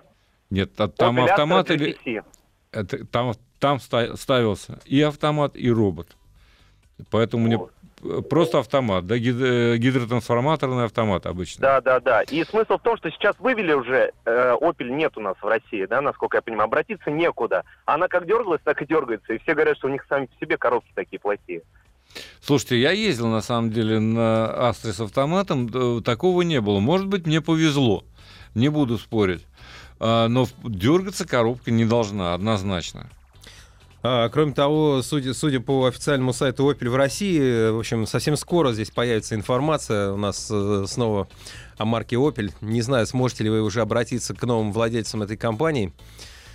Нет, 0.51 0.73
а 0.81 0.89
там 0.89 1.19
Astra 1.19 1.31
автомат 1.31 1.71
или... 1.71 1.97
Это- 2.73 3.05
там, 3.07 3.33
там 3.59 3.81
ста- 3.81 4.17
ставился 4.17 4.81
и 4.85 5.01
автомат, 5.03 5.57
и 5.57 5.71
робот. 5.71 6.09
Поэтому 7.11 7.47
мне 7.47 7.57
Вот. 7.57 7.73
э, 8.05 8.21
просто 8.23 8.59
автомат, 8.59 9.07
да, 9.07 9.15
э, 9.17 9.77
гидротрансформаторный 9.77 10.85
автомат 10.85 11.27
обычно. 11.27 11.63
Да, 11.63 11.81
да, 11.81 12.01
да. 12.01 12.23
И 12.23 12.45
смысл 12.45 12.79
в 12.79 12.83
том, 12.83 12.97
что 12.97 13.11
сейчас 13.11 13.37
вывели 13.39 13.73
уже, 13.73 14.13
э, 14.25 14.55
Opel 14.61 14.91
нет 14.91 15.17
у 15.17 15.21
нас 15.21 15.37
в 15.41 15.47
России, 15.47 15.87
да, 15.87 16.01
насколько 16.01 16.37
я 16.37 16.43
понимаю, 16.43 16.65
обратиться 16.67 17.11
некуда. 17.11 17.65
Она 17.87 18.09
как 18.09 18.27
дергалась, 18.27 18.61
так 18.65 18.83
и 18.83 18.87
дергается. 18.87 19.33
И 19.33 19.39
все 19.39 19.55
говорят, 19.55 19.77
что 19.79 19.89
у 19.89 19.91
них 19.91 20.05
сами 20.09 20.27
по 20.27 20.37
себе 20.45 20.57
коробки 20.59 20.91
такие 20.95 21.19
плохие. 21.19 21.63
Слушайте, 22.43 22.79
я 22.81 22.91
ездил 22.91 23.29
на 23.29 23.41
самом 23.41 23.71
деле 23.71 23.99
на 24.01 24.69
Астре 24.69 24.93
с 24.93 25.01
автоматом, 25.01 25.69
д- 25.69 26.01
такого 26.03 26.43
не 26.43 26.61
было. 26.61 26.81
Может 26.81 27.07
быть, 27.07 27.27
мне 27.27 27.41
повезло, 27.41 28.05
не 28.55 28.69
буду 28.69 28.99
спорить. 28.99 29.47
А, 30.01 30.29
Но 30.29 30.49
дергаться 30.65 31.27
коробка 31.27 31.71
не 31.71 31.85
должна, 31.85 32.35
однозначно. 32.35 33.09
А, 34.03 34.31
кроме 34.31 34.53
того, 34.53 35.03
судя, 35.03 35.35
судя 35.35 35.61
по 35.61 35.85
официальному 35.85 36.33
сайту 36.33 36.71
Opel 36.71 36.89
в 36.89 36.97
России, 36.97 37.39
э, 37.39 37.71
в 37.71 37.79
общем, 37.79 38.07
совсем 38.07 38.35
скоро 38.37 38.73
здесь 38.73 38.91
появится 38.91 39.35
информация 39.35 40.13
у 40.13 40.17
нас 40.17 40.49
э, 40.51 40.85
снова 40.89 41.29
о 41.77 41.85
марке 41.85 42.17
Opel. 42.17 42.51
Не 42.63 42.81
знаю, 42.81 43.07
сможете 43.07 43.45
ли 43.45 43.51
вы 43.51 43.61
уже 43.61 43.83
обратиться 43.83 44.35
к 44.35 44.43
новым 44.43 44.73
владельцам 44.73 45.23
этой 45.23 45.37
компании. 45.37 45.93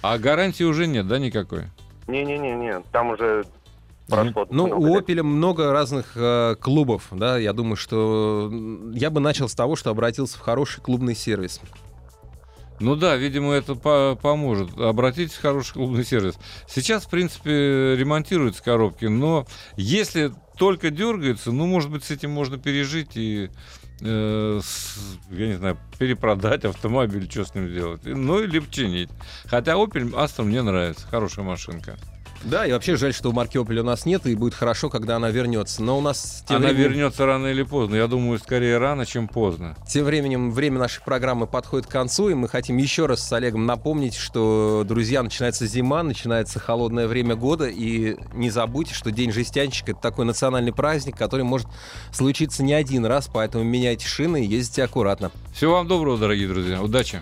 А 0.01 0.17
гарантии 0.17 0.63
уже 0.63 0.87
нет, 0.87 1.07
да, 1.07 1.19
никакой? 1.19 1.65
Не-не-не-не, 2.07 2.81
там 2.91 3.11
уже 3.11 3.45
прошло. 4.07 4.47
Ну, 4.49 4.65
много 4.65 4.87
у. 4.87 4.99
Opel 4.99 5.21
много 5.21 5.71
разных 5.71 6.13
э, 6.15 6.55
клубов, 6.59 7.09
да, 7.11 7.37
я 7.37 7.53
думаю, 7.53 7.75
что 7.75 8.51
я 8.93 9.11
бы 9.11 9.19
начал 9.19 9.47
с 9.47 9.53
того, 9.53 9.75
что 9.75 9.91
обратился 9.91 10.39
в 10.39 10.41
хороший 10.41 10.81
клубный 10.81 11.15
сервис. 11.15 11.61
Ну 12.79 12.95
да, 12.95 13.15
видимо, 13.15 13.53
это 13.53 13.75
по 13.75 14.17
поможет. 14.21 14.77
Обратитесь 14.77 15.35
в 15.35 15.41
хороший 15.41 15.73
клубный 15.73 16.03
сервис. 16.03 16.35
Сейчас, 16.67 17.05
в 17.05 17.09
принципе, 17.09 17.95
ремонтируются 17.95 18.63
коробки, 18.63 19.05
но 19.05 19.47
если 19.77 20.33
только 20.57 20.89
дергается, 20.89 21.51
ну, 21.51 21.65
может 21.65 21.91
быть, 21.91 22.03
с 22.03 22.11
этим 22.11 22.31
можно 22.31 22.57
пережить 22.57 23.11
и, 23.15 23.49
э, 24.01 24.59
с, 24.63 24.97
я 25.31 25.47
не 25.47 25.57
знаю, 25.57 25.77
перепродать 25.99 26.65
автомобиль, 26.65 27.29
что 27.29 27.45
с 27.45 27.55
ним 27.55 27.69
сделать. 27.69 28.01
Ну, 28.05 28.41
или 28.41 28.59
починить. 28.59 29.09
Хотя 29.45 29.73
Opel 29.73 30.11
Astra 30.11 30.43
мне 30.43 30.61
нравится, 30.61 31.07
хорошая 31.07 31.45
машинка. 31.45 31.97
Да, 32.43 32.65
и 32.65 32.71
вообще 32.71 32.95
жаль, 32.95 33.13
что 33.13 33.29
у 33.29 33.33
марки 33.33 33.57
Opel 33.57 33.79
у 33.79 33.83
нас 33.83 34.05
нет, 34.05 34.25
и 34.27 34.35
будет 34.35 34.53
хорошо, 34.53 34.89
когда 34.89 35.15
она 35.15 35.29
вернется. 35.29 35.81
Но 35.81 35.97
у 35.97 36.01
нас 36.01 36.43
тем 36.47 36.57
Она 36.57 36.67
временем, 36.67 36.89
вернется 36.89 37.25
рано 37.25 37.47
или 37.47 37.63
поздно. 37.63 37.95
Я 37.95 38.07
думаю, 38.07 38.37
скорее 38.39 38.77
рано, 38.77 39.05
чем 39.05 39.27
поздно. 39.27 39.75
тем 39.87 40.05
временем 40.05 40.51
время 40.51 40.79
нашей 40.79 41.01
программы 41.03 41.47
подходит 41.47 41.87
к 41.87 41.91
концу, 41.91 42.29
и 42.29 42.33
мы 42.33 42.47
хотим 42.47 42.77
еще 42.77 43.05
раз 43.05 43.27
с 43.27 43.33
Олегом 43.33 43.65
напомнить, 43.65 44.15
что, 44.15 44.83
друзья, 44.87 45.23
начинается 45.23 45.65
зима, 45.65 46.03
начинается 46.03 46.59
холодное 46.59 47.07
время 47.07 47.35
года, 47.35 47.67
и 47.67 48.17
не 48.33 48.49
забудьте, 48.49 48.93
что 48.93 49.11
День 49.11 49.31
жестянщика— 49.31 49.91
это 49.93 50.01
такой 50.01 50.25
национальный 50.25 50.73
праздник, 50.73 51.17
который 51.17 51.43
может 51.43 51.67
случиться 52.11 52.63
не 52.63 52.73
один 52.73 53.05
раз, 53.05 53.29
поэтому 53.31 53.63
меняйте 53.63 54.07
шины 54.07 54.43
и 54.43 54.47
ездите 54.47 54.83
аккуратно. 54.83 55.31
Всего 55.53 55.73
вам 55.73 55.87
доброго, 55.87 56.17
дорогие 56.17 56.47
друзья. 56.47 56.81
Удачи. 56.81 57.21